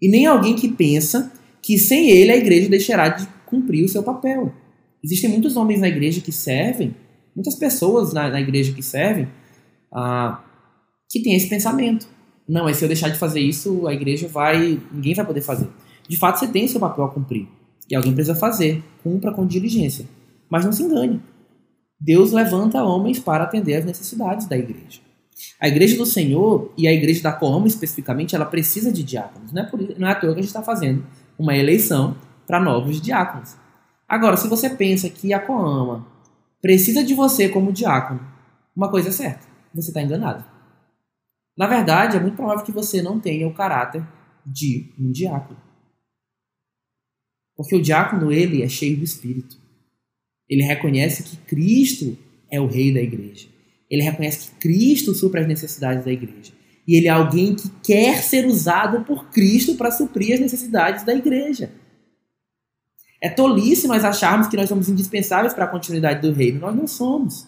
E 0.00 0.08
nem 0.08 0.26
alguém 0.26 0.54
que 0.54 0.68
pensa 0.68 1.32
que 1.62 1.78
sem 1.78 2.10
ele 2.10 2.32
a 2.32 2.36
igreja 2.36 2.68
deixará 2.68 3.08
de 3.08 3.26
cumprir 3.46 3.84
o 3.84 3.88
seu 3.88 4.02
papel. 4.02 4.52
Existem 5.02 5.30
muitos 5.30 5.56
homens 5.56 5.80
na 5.80 5.88
igreja 5.88 6.20
que 6.20 6.32
servem, 6.32 6.94
muitas 7.34 7.54
pessoas 7.54 8.12
na, 8.12 8.30
na 8.30 8.40
igreja 8.40 8.72
que 8.72 8.82
servem, 8.82 9.28
ah, 9.92 10.42
que 11.10 11.20
têm 11.20 11.34
esse 11.34 11.48
pensamento. 11.48 12.08
Não, 12.48 12.64
mas 12.64 12.76
se 12.76 12.84
eu 12.84 12.88
deixar 12.88 13.08
de 13.08 13.18
fazer 13.18 13.40
isso, 13.40 13.86
a 13.86 13.94
igreja 13.94 14.28
vai. 14.28 14.80
ninguém 14.92 15.14
vai 15.14 15.24
poder 15.24 15.40
fazer. 15.40 15.68
De 16.08 16.16
fato, 16.16 16.38
você 16.38 16.48
tem 16.48 16.66
seu 16.66 16.80
papel 16.80 17.04
a 17.04 17.10
cumprir. 17.10 17.46
E 17.88 17.94
alguém 17.94 18.12
precisa 18.12 18.34
fazer. 18.34 18.82
Cumpra 19.02 19.32
com 19.32 19.46
diligência. 19.46 20.06
Mas 20.50 20.64
não 20.64 20.72
se 20.72 20.82
engane. 20.82 21.22
Deus 21.98 22.32
levanta 22.32 22.82
homens 22.82 23.18
para 23.18 23.44
atender 23.44 23.76
às 23.76 23.84
necessidades 23.84 24.46
da 24.46 24.56
igreja. 24.56 25.00
A 25.58 25.68
igreja 25.68 25.96
do 25.96 26.04
Senhor 26.04 26.72
e 26.76 26.88
a 26.88 26.92
igreja 26.92 27.22
da 27.22 27.32
Coama, 27.32 27.66
especificamente, 27.66 28.34
ela 28.34 28.44
precisa 28.44 28.92
de 28.92 29.02
diáconos. 29.02 29.52
Não 29.52 29.62
é, 29.62 29.66
por, 29.66 29.80
não 29.98 30.08
é 30.08 30.12
à 30.12 30.14
toa 30.14 30.32
que 30.32 30.40
a 30.40 30.42
gente 30.42 30.46
está 30.46 30.62
fazendo 30.62 31.06
uma 31.38 31.56
eleição 31.56 32.16
para 32.46 32.60
novos 32.60 33.00
diáconos. 33.00 33.56
Agora, 34.08 34.36
se 34.36 34.48
você 34.48 34.68
pensa 34.68 35.08
que 35.08 35.32
a 35.32 35.40
Coama 35.40 36.06
precisa 36.60 37.04
de 37.04 37.14
você 37.14 37.48
como 37.48 37.72
diácono, 37.72 38.20
uma 38.74 38.90
coisa 38.90 39.08
é 39.08 39.12
certa, 39.12 39.46
você 39.72 39.90
está 39.90 40.02
enganado. 40.02 40.44
Na 41.56 41.66
verdade, 41.66 42.16
é 42.16 42.20
muito 42.20 42.36
provável 42.36 42.64
que 42.64 42.72
você 42.72 43.02
não 43.02 43.20
tenha 43.20 43.46
o 43.46 43.54
caráter 43.54 44.06
de 44.44 44.92
um 44.98 45.10
diácono. 45.12 45.60
Porque 47.56 47.76
o 47.76 47.82
diácono, 47.82 48.32
ele 48.32 48.62
é 48.62 48.68
cheio 48.68 48.96
do 48.96 49.04
Espírito. 49.04 49.58
Ele 50.50 50.62
reconhece 50.62 51.22
que 51.22 51.36
Cristo 51.36 52.18
é 52.50 52.60
o 52.60 52.66
rei 52.66 52.92
da 52.92 53.00
igreja. 53.00 53.46
Ele 53.88 54.02
reconhece 54.02 54.48
que 54.48 54.56
Cristo 54.56 55.14
supre 55.14 55.40
as 55.40 55.46
necessidades 55.46 56.04
da 56.04 56.10
igreja. 56.10 56.52
E 56.86 56.96
ele 56.96 57.06
é 57.06 57.10
alguém 57.10 57.54
que 57.54 57.70
quer 57.84 58.20
ser 58.22 58.46
usado 58.46 59.04
por 59.04 59.30
Cristo 59.30 59.76
para 59.76 59.92
suprir 59.92 60.34
as 60.34 60.40
necessidades 60.40 61.04
da 61.04 61.14
igreja. 61.14 61.70
É 63.22 63.28
tolice 63.28 63.86
nós 63.86 64.04
acharmos 64.04 64.48
que 64.48 64.56
nós 64.56 64.68
somos 64.68 64.88
indispensáveis 64.88 65.54
para 65.54 65.66
a 65.66 65.68
continuidade 65.68 66.20
do 66.20 66.34
reino. 66.34 66.60
Nós 66.60 66.74
não 66.74 66.86
somos. 66.86 67.46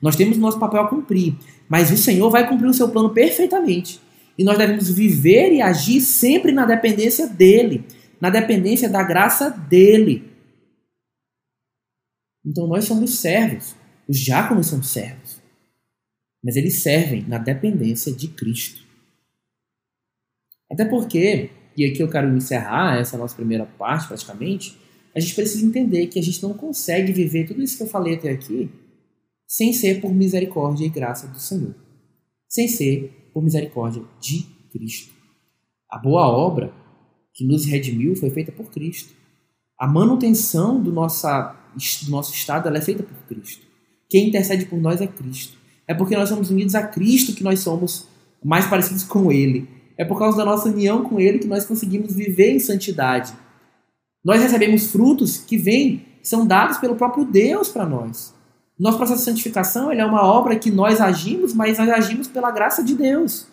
Nós 0.00 0.14
temos 0.14 0.36
nosso 0.36 0.60
papel 0.60 0.82
a 0.82 0.88
cumprir. 0.88 1.34
Mas 1.68 1.90
o 1.90 1.96
Senhor 1.96 2.30
vai 2.30 2.48
cumprir 2.48 2.68
o 2.68 2.74
seu 2.74 2.88
plano 2.88 3.10
perfeitamente. 3.10 4.00
E 4.38 4.44
nós 4.44 4.58
devemos 4.58 4.90
viver 4.90 5.52
e 5.52 5.62
agir 5.62 6.00
sempre 6.00 6.52
na 6.52 6.66
dependência 6.66 7.26
dele, 7.26 7.84
na 8.20 8.28
dependência 8.28 8.88
da 8.88 9.02
graça 9.02 9.50
dele. 9.50 10.35
Então 12.46 12.66
nós 12.66 12.84
somos 12.84 13.18
servos. 13.18 13.74
Os 14.08 14.18
diáconos 14.18 14.68
são 14.68 14.82
servos. 14.82 15.40
Mas 16.42 16.56
eles 16.56 16.80
servem 16.80 17.22
na 17.26 17.38
dependência 17.38 18.12
de 18.12 18.28
Cristo. 18.28 18.86
Até 20.70 20.84
porque, 20.84 21.50
e 21.76 21.84
aqui 21.84 22.00
eu 22.00 22.10
quero 22.10 22.34
encerrar 22.36 22.98
essa 22.98 23.18
nossa 23.18 23.34
primeira 23.34 23.66
parte 23.66 24.06
praticamente, 24.06 24.78
a 25.14 25.20
gente 25.20 25.34
precisa 25.34 25.66
entender 25.66 26.06
que 26.06 26.18
a 26.18 26.22
gente 26.22 26.42
não 26.42 26.54
consegue 26.54 27.12
viver 27.12 27.46
tudo 27.46 27.62
isso 27.62 27.76
que 27.76 27.82
eu 27.82 27.88
falei 27.88 28.14
até 28.14 28.30
aqui 28.30 28.70
sem 29.46 29.72
ser 29.72 30.00
por 30.00 30.12
misericórdia 30.12 30.84
e 30.84 30.90
graça 30.90 31.28
do 31.28 31.38
Senhor. 31.38 31.74
Sem 32.48 32.68
ser 32.68 33.30
por 33.32 33.42
misericórdia 33.42 34.02
de 34.20 34.42
Cristo. 34.70 35.14
A 35.90 35.98
boa 35.98 36.26
obra 36.26 36.74
que 37.32 37.44
nos 37.44 37.64
redimiu 37.64 38.16
foi 38.16 38.30
feita 38.30 38.50
por 38.50 38.70
Cristo. 38.70 39.14
A 39.78 39.86
manutenção 39.86 40.82
do, 40.82 40.92
nossa, 40.92 41.54
do 42.04 42.10
nosso 42.10 42.34
estado 42.34 42.68
é 42.68 42.80
feita 42.80 43.02
por 43.02 43.16
Cristo. 43.28 43.64
Quem 44.08 44.28
intercede 44.28 44.66
por 44.66 44.78
nós 44.78 45.00
é 45.00 45.06
Cristo. 45.06 45.56
É 45.86 45.94
porque 45.94 46.16
nós 46.16 46.28
somos 46.28 46.50
unidos 46.50 46.74
a 46.74 46.82
Cristo 46.82 47.32
que 47.32 47.44
nós 47.44 47.60
somos 47.60 48.08
mais 48.44 48.66
parecidos 48.66 49.04
com 49.04 49.30
Ele. 49.30 49.68
É 49.96 50.04
por 50.04 50.18
causa 50.18 50.36
da 50.36 50.44
nossa 50.44 50.68
união 50.68 51.04
com 51.04 51.20
Ele 51.20 51.38
que 51.38 51.46
nós 51.46 51.64
conseguimos 51.64 52.14
viver 52.14 52.52
em 52.52 52.58
santidade 52.58 53.32
nós 54.26 54.42
recebemos 54.42 54.90
frutos 54.90 55.36
que 55.36 55.56
vêm, 55.56 56.04
são 56.20 56.44
dados 56.44 56.78
pelo 56.78 56.96
próprio 56.96 57.24
Deus 57.24 57.68
para 57.68 57.86
nós. 57.86 58.34
Nosso 58.76 58.96
processo 58.96 59.20
de 59.20 59.24
santificação 59.24 59.92
é 59.92 60.04
uma 60.04 60.20
obra 60.20 60.58
que 60.58 60.68
nós 60.68 61.00
agimos, 61.00 61.54
mas 61.54 61.78
nós 61.78 61.88
agimos 61.88 62.26
pela 62.26 62.50
graça 62.50 62.82
de 62.82 62.96
Deus. 62.96 63.46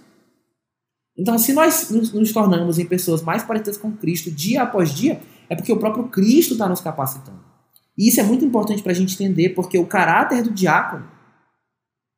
Então, 1.16 1.38
se 1.38 1.54
nós 1.54 1.92
nos 1.92 2.34
tornamos 2.34 2.80
em 2.80 2.88
pessoas 2.88 3.22
mais 3.22 3.44
parecidas 3.44 3.78
com 3.78 3.92
Cristo 3.92 4.32
dia 4.32 4.64
após 4.64 4.92
dia, 4.92 5.22
é 5.48 5.56
porque 5.56 5.72
o 5.72 5.78
próprio 5.78 6.06
Cristo 6.06 6.54
está 6.54 6.68
nos 6.68 6.82
capacitando. 6.82 7.53
E 7.98 8.10
isso 8.10 8.20
é 8.20 8.24
muito 8.24 8.44
importante 8.44 8.82
para 8.82 8.92
a 8.92 8.96
gente 8.96 9.14
entender, 9.14 9.50
porque 9.50 9.78
o 9.78 9.86
caráter 9.86 10.44
do 10.44 10.52
diácono, 10.52 11.08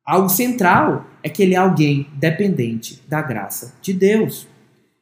algo 0.04 0.28
central, 0.28 1.06
é 1.22 1.28
que 1.28 1.42
ele 1.42 1.54
é 1.54 1.58
alguém 1.58 2.08
dependente 2.14 3.02
da 3.08 3.20
graça 3.20 3.74
de 3.82 3.92
Deus. 3.92 4.46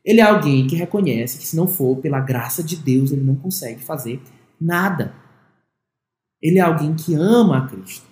Ele 0.05 0.21
é 0.21 0.25
alguém 0.25 0.67
que 0.67 0.77
reconhece 0.77 1.39
que 1.39 1.47
se 1.47 1.57
não 1.57 1.67
for 1.67 1.97
pela 1.99 2.21
graça 2.21 2.63
de 2.63 2.77
Deus, 2.77 3.13
ele 3.13 3.23
não 3.23 3.37
consegue 3.37 3.83
fazer 3.83 4.21
nada. 4.61 5.15
Ele 6.43 6.59
é 6.59 6.63
alguém 6.63 6.95
que 6.95 7.15
ama 7.15 7.59
a 7.59 7.69
Cristo, 7.69 8.07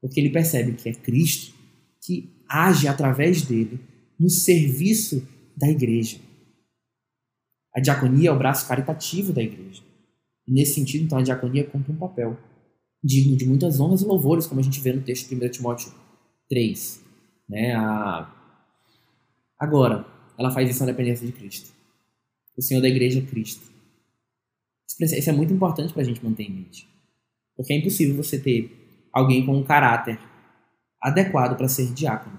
porque 0.00 0.20
ele 0.20 0.30
percebe 0.30 0.72
que 0.72 0.88
é 0.88 0.92
Cristo 0.92 1.54
que 2.02 2.42
age 2.48 2.88
através 2.88 3.42
dele 3.42 3.80
no 4.18 4.28
serviço 4.28 5.26
da 5.56 5.68
igreja. 5.68 6.18
A 7.74 7.80
diaconia 7.80 8.30
é 8.30 8.32
o 8.32 8.38
braço 8.38 8.66
caritativo 8.66 9.32
da 9.32 9.42
igreja. 9.42 9.82
Nesse 10.48 10.74
sentido, 10.74 11.04
então, 11.04 11.18
a 11.18 11.22
diaconia 11.22 11.64
cumpre 11.64 11.92
um 11.92 11.96
papel 11.96 12.38
digno 13.02 13.36
de 13.36 13.46
muitas 13.46 13.78
honras 13.78 14.02
e 14.02 14.06
louvores, 14.06 14.46
como 14.46 14.60
a 14.60 14.64
gente 14.64 14.80
vê 14.80 14.92
no 14.92 15.02
texto 15.02 15.28
de 15.28 15.44
1 15.44 15.50
Timóteo 15.50 15.92
3. 16.48 17.04
Né? 17.48 17.74
A... 17.74 18.32
Agora, 19.58 20.06
ela 20.38 20.50
faz 20.50 20.70
isso 20.70 20.80
na 20.80 20.86
dependência 20.86 21.26
de 21.26 21.32
Cristo. 21.32 21.70
O 22.56 22.62
Senhor 22.62 22.80
da 22.80 22.88
igreja 22.88 23.18
é 23.18 23.22
Cristo. 23.22 23.68
Isso 25.00 25.30
é 25.30 25.32
muito 25.32 25.52
importante 25.52 25.92
para 25.92 26.02
a 26.02 26.04
gente 26.04 26.24
manter 26.24 26.44
em 26.44 26.52
mente. 26.52 26.88
Porque 27.56 27.72
é 27.72 27.76
impossível 27.76 28.16
você 28.16 28.38
ter 28.38 29.08
alguém 29.12 29.44
com 29.44 29.56
um 29.56 29.64
caráter 29.64 30.18
adequado 31.00 31.56
para 31.56 31.68
ser 31.68 31.92
diácono 31.92 32.38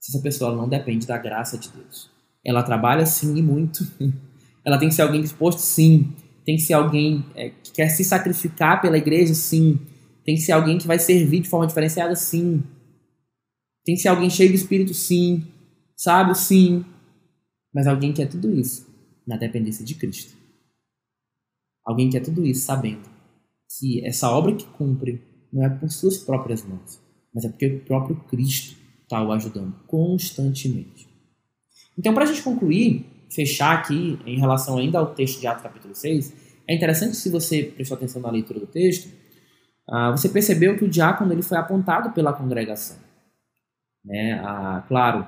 se 0.00 0.10
essa 0.10 0.22
pessoa 0.22 0.54
não 0.54 0.68
depende 0.68 1.06
da 1.06 1.18
graça 1.18 1.58
de 1.58 1.68
Deus. 1.70 2.10
Ela 2.44 2.62
trabalha 2.62 3.04
sim 3.06 3.36
e 3.36 3.42
muito. 3.42 3.84
Ela 4.64 4.78
tem 4.78 4.88
que 4.88 4.94
ser 4.94 5.02
alguém 5.02 5.20
disposto, 5.20 5.58
sim. 5.58 6.14
Tem 6.46 6.56
que 6.56 6.62
ser 6.62 6.74
alguém 6.74 7.24
é, 7.34 7.50
que 7.50 7.72
quer 7.72 7.88
se 7.88 8.04
sacrificar 8.04 8.80
pela 8.80 8.96
igreja, 8.96 9.34
sim. 9.34 9.80
Tem 10.24 10.36
que 10.36 10.42
ser 10.42 10.52
alguém 10.52 10.78
que 10.78 10.86
vai 10.86 10.98
servir 10.98 11.40
de 11.40 11.48
forma 11.48 11.66
diferenciada, 11.66 12.14
sim. 12.14 12.62
Tem 13.84 13.96
que 13.96 14.00
ser 14.00 14.08
alguém 14.08 14.30
cheio 14.30 14.50
de 14.50 14.56
espírito, 14.56 14.94
sim. 14.94 15.44
Sábio, 15.96 16.36
sim. 16.36 16.84
Mas 17.74 17.88
alguém 17.88 18.12
que 18.12 18.22
é 18.22 18.26
tudo 18.26 18.48
isso 18.58 18.86
na 19.26 19.36
dependência 19.36 19.84
de 19.84 19.96
Cristo. 19.96 20.36
Alguém 21.84 22.08
que 22.08 22.16
é 22.16 22.20
tudo 22.20 22.46
isso 22.46 22.64
sabendo 22.64 23.08
que 23.78 24.04
essa 24.06 24.30
obra 24.30 24.54
que 24.54 24.64
cumpre 24.66 25.20
não 25.52 25.64
é 25.64 25.68
por 25.68 25.90
suas 25.90 26.18
próprias 26.18 26.64
mãos, 26.64 27.00
mas 27.34 27.44
é 27.44 27.48
porque 27.48 27.66
o 27.66 27.80
próprio 27.80 28.16
Cristo 28.28 28.76
está 29.02 29.22
o 29.22 29.32
ajudando 29.32 29.74
constantemente. 29.86 31.08
Então, 31.98 32.14
para 32.14 32.24
a 32.24 32.26
gente 32.26 32.42
concluir, 32.42 33.04
fechar 33.30 33.74
aqui 33.74 34.18
em 34.26 34.38
relação 34.38 34.78
ainda 34.78 34.98
ao 34.98 35.14
texto 35.14 35.40
de 35.40 35.46
Atos 35.46 35.62
capítulo 35.62 35.94
6, 35.94 36.32
é 36.68 36.74
interessante 36.74 37.16
se 37.16 37.30
você 37.30 37.62
prestou 37.62 37.96
atenção 37.96 38.20
na 38.20 38.30
leitura 38.30 38.58
do 38.58 38.66
texto, 38.66 39.08
uh, 39.88 40.10
você 40.12 40.28
percebeu 40.28 40.76
que 40.76 40.84
o 40.84 40.88
diácono 40.88 41.32
ele 41.32 41.42
foi 41.42 41.56
apontado 41.58 42.10
pela 42.10 42.32
congregação. 42.32 42.96
Né? 44.04 44.40
Uh, 44.40 44.86
claro, 44.88 45.26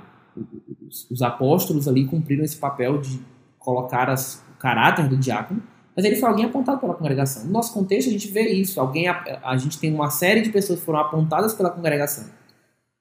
os 1.10 1.22
apóstolos 1.22 1.88
ali 1.88 2.06
cumpriram 2.06 2.44
esse 2.44 2.56
papel 2.56 2.98
de 2.98 3.20
colocar 3.58 4.08
as, 4.08 4.42
o 4.54 4.58
caráter 4.58 5.08
do 5.08 5.16
diácono, 5.16 5.62
mas 5.94 6.04
ele 6.04 6.16
foi 6.16 6.28
alguém 6.28 6.44
apontado 6.44 6.80
pela 6.80 6.94
congregação. 6.94 7.44
No 7.44 7.52
nosso 7.52 7.74
contexto, 7.74 8.08
a 8.08 8.12
gente 8.12 8.28
vê 8.28 8.48
isso. 8.52 8.80
Alguém, 8.80 9.08
a, 9.08 9.40
a 9.42 9.56
gente 9.56 9.78
tem 9.78 9.92
uma 9.92 10.10
série 10.10 10.40
de 10.42 10.50
pessoas 10.50 10.78
que 10.78 10.84
foram 10.86 11.00
apontadas 11.00 11.54
pela 11.54 11.70
congregação. 11.70 12.24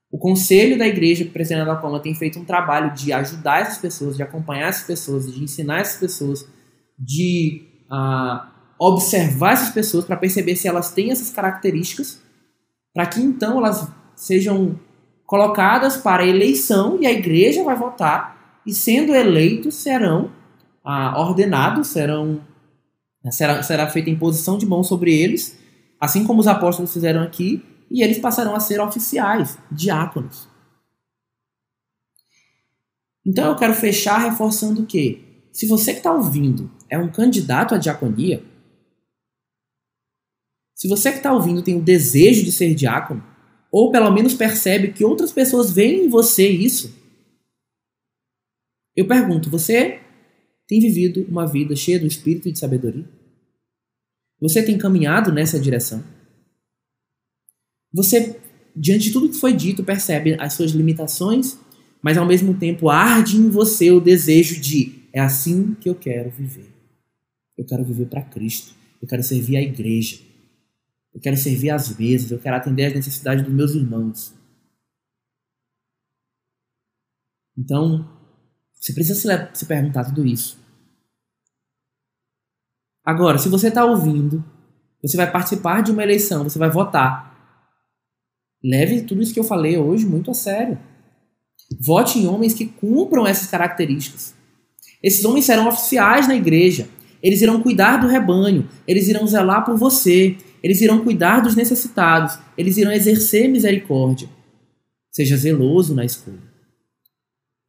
O 0.09 0.17
conselho 0.17 0.77
da 0.77 0.87
igreja, 0.87 1.25
presidente 1.25 1.65
da 1.65 1.75
Palma, 1.75 1.99
tem 1.99 2.15
feito 2.15 2.39
um 2.39 2.45
trabalho 2.45 2.93
de 2.93 3.11
ajudar 3.11 3.61
essas 3.61 3.77
pessoas, 3.77 4.15
de 4.15 4.23
acompanhar 4.23 4.69
essas 4.69 4.87
pessoas, 4.87 5.31
de 5.31 5.43
ensinar 5.43 5.81
essas 5.81 5.99
pessoas, 5.99 6.47
de 6.97 7.63
uh, 7.91 8.47
observar 8.79 9.53
essas 9.53 9.69
pessoas 9.69 10.05
para 10.05 10.15
perceber 10.15 10.55
se 10.55 10.67
elas 10.67 10.91
têm 10.91 11.11
essas 11.11 11.29
características, 11.29 12.21
para 12.93 13.05
que 13.05 13.21
então 13.21 13.57
elas 13.57 13.87
sejam 14.15 14.79
colocadas 15.25 15.97
para 15.97 16.25
eleição 16.25 16.97
e 17.01 17.05
a 17.05 17.11
igreja 17.11 17.63
vai 17.63 17.75
votar 17.75 18.61
e 18.65 18.73
sendo 18.73 19.13
eleitos 19.13 19.75
serão 19.75 20.31
ah, 20.83 21.19
ordenados, 21.19 21.87
serão 21.87 22.41
será, 23.29 23.61
será 23.61 23.87
feita 23.87 24.09
imposição 24.09 24.57
de 24.57 24.65
mão 24.65 24.83
sobre 24.83 25.13
eles, 25.13 25.59
assim 25.99 26.23
como 26.23 26.39
os 26.39 26.47
apóstolos 26.47 26.93
fizeram 26.93 27.21
aqui, 27.21 27.63
e 27.89 28.03
eles 28.03 28.19
passarão 28.19 28.55
a 28.55 28.59
ser 28.59 28.79
oficiais, 28.79 29.57
diáconos. 29.71 30.47
Então 33.25 33.47
eu 33.47 33.55
quero 33.55 33.73
fechar 33.73 34.17
reforçando 34.19 34.85
que, 34.85 35.49
se 35.51 35.67
você 35.67 35.91
que 35.91 35.99
está 35.99 36.13
ouvindo 36.13 36.71
é 36.89 36.97
um 36.97 37.11
candidato 37.11 37.75
à 37.75 37.77
diaconia, 37.77 38.43
se 40.73 40.87
você 40.87 41.11
que 41.11 41.17
está 41.17 41.33
ouvindo 41.33 41.63
tem 41.63 41.75
o 41.75 41.81
desejo 41.81 42.43
de 42.43 42.51
ser 42.51 42.73
diácono, 42.73 43.23
ou 43.71 43.91
pelo 43.91 44.11
menos 44.11 44.33
percebe 44.33 44.93
que 44.93 45.03
outras 45.03 45.31
pessoas 45.31 45.71
veem 45.71 46.05
em 46.05 46.09
você 46.09 46.47
isso, 46.47 46.95
eu 48.95 49.07
pergunto: 49.07 49.49
você 49.49 49.99
tem 50.67 50.79
vivido 50.79 51.25
uma 51.29 51.45
vida 51.45 51.75
cheia 51.75 51.99
do 51.99 52.07
espírito 52.07 52.47
e 52.47 52.51
de 52.51 52.59
sabedoria? 52.59 53.07
Você 54.39 54.63
tem 54.63 54.77
caminhado 54.77 55.31
nessa 55.31 55.59
direção? 55.59 56.03
Você, 57.93 58.39
diante 58.75 59.05
de 59.05 59.13
tudo 59.13 59.29
que 59.29 59.39
foi 59.39 59.53
dito, 59.53 59.83
percebe 59.83 60.35
as 60.39 60.53
suas 60.53 60.71
limitações, 60.71 61.57
mas 62.01 62.17
ao 62.17 62.25
mesmo 62.25 62.53
tempo 62.53 62.89
arde 62.89 63.37
em 63.37 63.49
você 63.49 63.91
o 63.91 63.99
desejo 63.99 64.59
de: 64.59 65.03
é 65.13 65.19
assim 65.19 65.75
que 65.79 65.89
eu 65.89 65.95
quero 65.95 66.29
viver. 66.29 66.73
Eu 67.57 67.65
quero 67.65 67.83
viver 67.83 68.05
para 68.05 68.21
Cristo. 68.21 68.75
Eu 69.01 69.07
quero 69.07 69.23
servir 69.23 69.57
a 69.57 69.61
igreja 69.61 70.27
eu 71.17 71.21
quero 71.21 71.35
servir 71.35 71.71
às 71.71 71.97
mesas, 71.97 72.29
eu 72.29 72.37
quero 72.37 72.55
atender 72.55 72.85
às 72.85 72.93
necessidades 72.93 73.43
dos 73.43 73.51
meus 73.51 73.73
irmãos. 73.73 74.35
Então, 77.57 78.07
você 78.71 78.93
precisa 78.93 79.19
se, 79.19 79.59
se 79.59 79.65
perguntar 79.65 80.05
tudo 80.05 80.23
isso. 80.27 80.63
Agora, 83.03 83.39
se 83.39 83.49
você 83.49 83.69
está 83.69 83.83
ouvindo, 83.83 84.45
você 85.01 85.17
vai 85.17 85.31
participar 85.31 85.81
de 85.81 85.91
uma 85.91 86.03
eleição, 86.03 86.43
você 86.43 86.59
vai 86.59 86.69
votar. 86.69 87.36
Leve 88.63 89.01
tudo 89.01 89.21
isso 89.21 89.33
que 89.33 89.39
eu 89.39 89.43
falei 89.43 89.77
hoje 89.77 90.05
muito 90.05 90.31
a 90.31 90.33
sério. 90.33 90.77
Vote 91.79 92.19
em 92.19 92.27
homens 92.27 92.53
que 92.53 92.65
cumpram 92.65 93.27
essas 93.27 93.47
características. 93.47 94.33
Esses 95.03 95.23
homens 95.25 95.45
serão 95.45 95.67
oficiais 95.67 96.27
na 96.27 96.35
igreja. 96.35 96.87
Eles 97.21 97.41
irão 97.41 97.61
cuidar 97.61 97.97
do 97.97 98.07
rebanho. 98.07 98.67
Eles 98.87 99.07
irão 99.07 99.27
zelar 99.27 99.65
por 99.65 99.77
você. 99.77 100.37
eles 100.63 100.81
irão 100.81 101.03
cuidar 101.03 101.39
dos 101.39 101.55
necessitados, 101.55 102.37
eles 102.57 102.77
irão 102.77 102.91
exercer 102.91 103.47
misericórdia. 103.47 104.27
Seja 105.11 105.37
zeloso 105.37 105.95
na 105.95 106.03
escolha. 106.03 106.41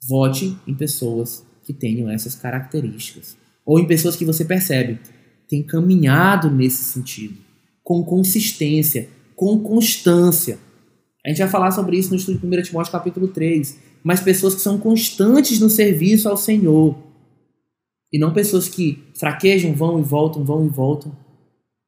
Vote 0.08 0.56
em 0.66 0.74
pessoas 0.74 1.44
que 1.62 1.72
tenham 1.72 2.08
essas 2.08 2.34
características. 2.34 3.36
Ou 3.64 3.78
em 3.78 3.86
pessoas 3.86 4.16
que 4.16 4.24
você 4.24 4.44
percebe 4.44 4.98
têm 5.48 5.62
caminhado 5.62 6.50
nesse 6.50 6.84
sentido, 6.84 7.36
com 7.82 8.02
consistência, 8.02 9.08
com 9.36 9.58
constância. 9.60 10.58
A 11.28 11.30
gente 11.30 11.40
vai 11.40 11.48
falar 11.48 11.70
sobre 11.72 11.98
isso 11.98 12.08
no 12.08 12.16
estudo 12.16 12.38
de 12.38 12.46
1 12.46 12.62
Timóteo 12.62 12.90
capítulo 12.90 13.28
3. 13.28 13.78
Mas 14.02 14.18
pessoas 14.18 14.54
que 14.54 14.62
são 14.62 14.78
constantes 14.78 15.60
no 15.60 15.68
serviço 15.68 16.26
ao 16.26 16.38
Senhor. 16.38 16.96
E 18.10 18.18
não 18.18 18.32
pessoas 18.32 18.66
que 18.66 19.04
fraquejam, 19.14 19.74
vão 19.74 19.98
e 19.98 20.02
voltam, 20.02 20.42
vão 20.42 20.64
e 20.64 20.70
voltam. 20.70 21.14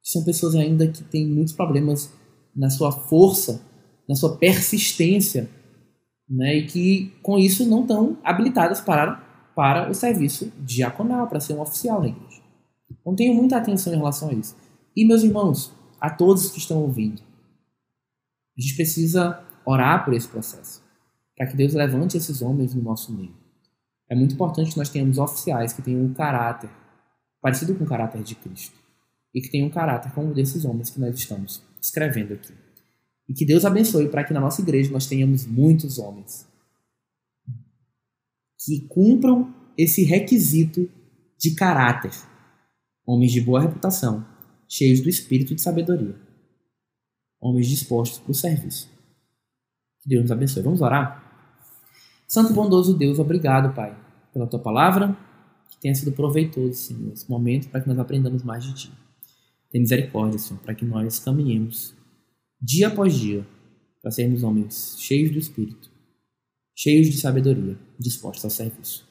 São 0.03 0.23
pessoas 0.23 0.53
ainda 0.53 0.87
que 0.87 1.03
têm 1.05 1.25
muitos 1.25 1.53
problemas 1.53 2.13
na 2.55 2.69
sua 2.69 2.91
força, 2.91 3.65
na 4.07 4.13
sua 4.13 4.37
persistência, 4.37 5.49
né? 6.29 6.57
e 6.57 6.67
que 6.67 7.11
com 7.23 7.39
isso 7.39 7.65
não 7.67 7.81
estão 7.81 8.19
habilitadas 8.23 8.79
para, 8.79 9.15
para 9.55 9.89
o 9.89 9.95
serviço 9.95 10.51
diaconal, 10.59 11.25
para 11.25 11.39
ser 11.39 11.53
um 11.53 11.61
oficial 11.61 11.99
na 11.99 12.09
igreja. 12.09 12.41
Então 12.91 13.15
tenho 13.15 13.33
muita 13.33 13.57
atenção 13.57 13.91
em 13.91 13.97
relação 13.97 14.29
a 14.29 14.33
isso. 14.33 14.55
E 14.95 15.03
meus 15.03 15.23
irmãos, 15.23 15.73
a 15.99 16.11
todos 16.11 16.51
que 16.51 16.59
estão 16.59 16.77
ouvindo, 16.77 17.30
a 18.57 18.61
gente 18.61 18.75
precisa 18.75 19.43
orar 19.65 20.03
por 20.03 20.13
esse 20.13 20.27
processo, 20.27 20.83
para 21.35 21.47
que 21.47 21.55
Deus 21.55 21.73
levante 21.73 22.17
esses 22.17 22.41
homens 22.41 22.73
no 22.73 22.81
nosso 22.81 23.13
meio. 23.13 23.35
É 24.09 24.15
muito 24.15 24.33
importante 24.33 24.71
que 24.71 24.77
nós 24.77 24.89
tenhamos 24.89 25.17
oficiais 25.17 25.73
que 25.73 25.81
tenham 25.81 26.03
um 26.03 26.13
caráter 26.13 26.69
parecido 27.41 27.73
com 27.75 27.83
o 27.83 27.87
caráter 27.87 28.21
de 28.23 28.35
Cristo 28.35 28.77
e 29.33 29.41
que 29.41 29.49
tenham 29.49 29.67
um 29.67 29.71
caráter 29.71 30.11
como 30.11 30.33
desses 30.33 30.65
homens 30.65 30.89
que 30.89 30.99
nós 30.99 31.15
estamos 31.15 31.63
escrevendo 31.81 32.33
aqui. 32.33 32.53
E 33.27 33.33
que 33.33 33.45
Deus 33.45 33.63
abençoe 33.63 34.09
para 34.09 34.23
que 34.23 34.33
na 34.33 34.41
nossa 34.41 34.61
igreja 34.61 34.91
nós 34.91 35.07
tenhamos 35.07 35.45
muitos 35.45 35.97
homens 35.97 36.45
que 38.65 38.81
cumpram 38.87 39.53
esse 39.77 40.03
requisito 40.03 40.89
de 41.39 41.55
caráter. 41.55 42.11
Homens 43.05 43.31
de 43.31 43.41
boa 43.41 43.61
reputação, 43.61 44.25
cheios 44.67 45.01
do 45.01 45.09
espírito 45.09 45.55
de 45.55 45.61
sabedoria. 45.61 46.15
Homens 47.41 47.67
dispostos 47.67 48.19
para 48.19 48.31
o 48.31 48.35
serviço. 48.35 48.87
Que 50.01 50.09
Deus 50.09 50.21
nos 50.21 50.31
abençoe. 50.31 50.63
Vamos 50.63 50.81
orar? 50.81 51.31
Santo 52.27 52.53
bondoso 52.53 52.93
Deus, 52.97 53.19
obrigado, 53.19 53.73
Pai, 53.75 53.97
pela 54.31 54.47
tua 54.47 54.59
palavra, 54.59 55.17
que 55.69 55.77
tenha 55.79 55.93
sido 55.93 56.13
proveitoso, 56.13 56.73
Senhor, 56.75 57.11
esse 57.11 57.29
momento 57.29 57.67
para 57.69 57.81
que 57.81 57.89
nós 57.89 57.99
aprendamos 57.99 58.43
mais 58.43 58.63
de 58.63 58.73
ti. 58.73 58.91
Tem 59.69 59.81
misericórdia, 59.81 60.39
Senhor, 60.39 60.61
para 60.61 60.73
que 60.73 60.85
nós 60.85 61.19
caminhemos 61.19 61.93
dia 62.61 62.87
após 62.87 63.13
dia 63.13 63.45
para 64.01 64.11
sermos 64.11 64.43
homens 64.43 64.95
cheios 64.99 65.31
do 65.31 65.39
Espírito, 65.39 65.91
cheios 66.75 67.09
de 67.09 67.17
sabedoria, 67.17 67.77
dispostos 67.99 68.45
ao 68.45 68.51
serviço. 68.51 69.05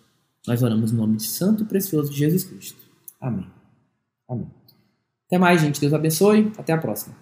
Nós 0.47 0.63
oramos 0.63 0.91
no 0.91 0.99
nome 0.99 1.17
de 1.17 1.25
Santo 1.25 1.65
e 1.65 1.67
Precioso 1.67 2.11
de 2.11 2.19
Jesus 2.19 2.45
Cristo. 2.45 2.81
Amém. 3.21 3.47
Amém. 4.29 4.51
Até 5.27 5.39
mais, 5.39 5.61
gente. 5.61 5.81
Deus 5.81 5.93
abençoe. 5.93 6.51
Até 6.57 6.73
a 6.73 6.79
próxima. 6.79 7.15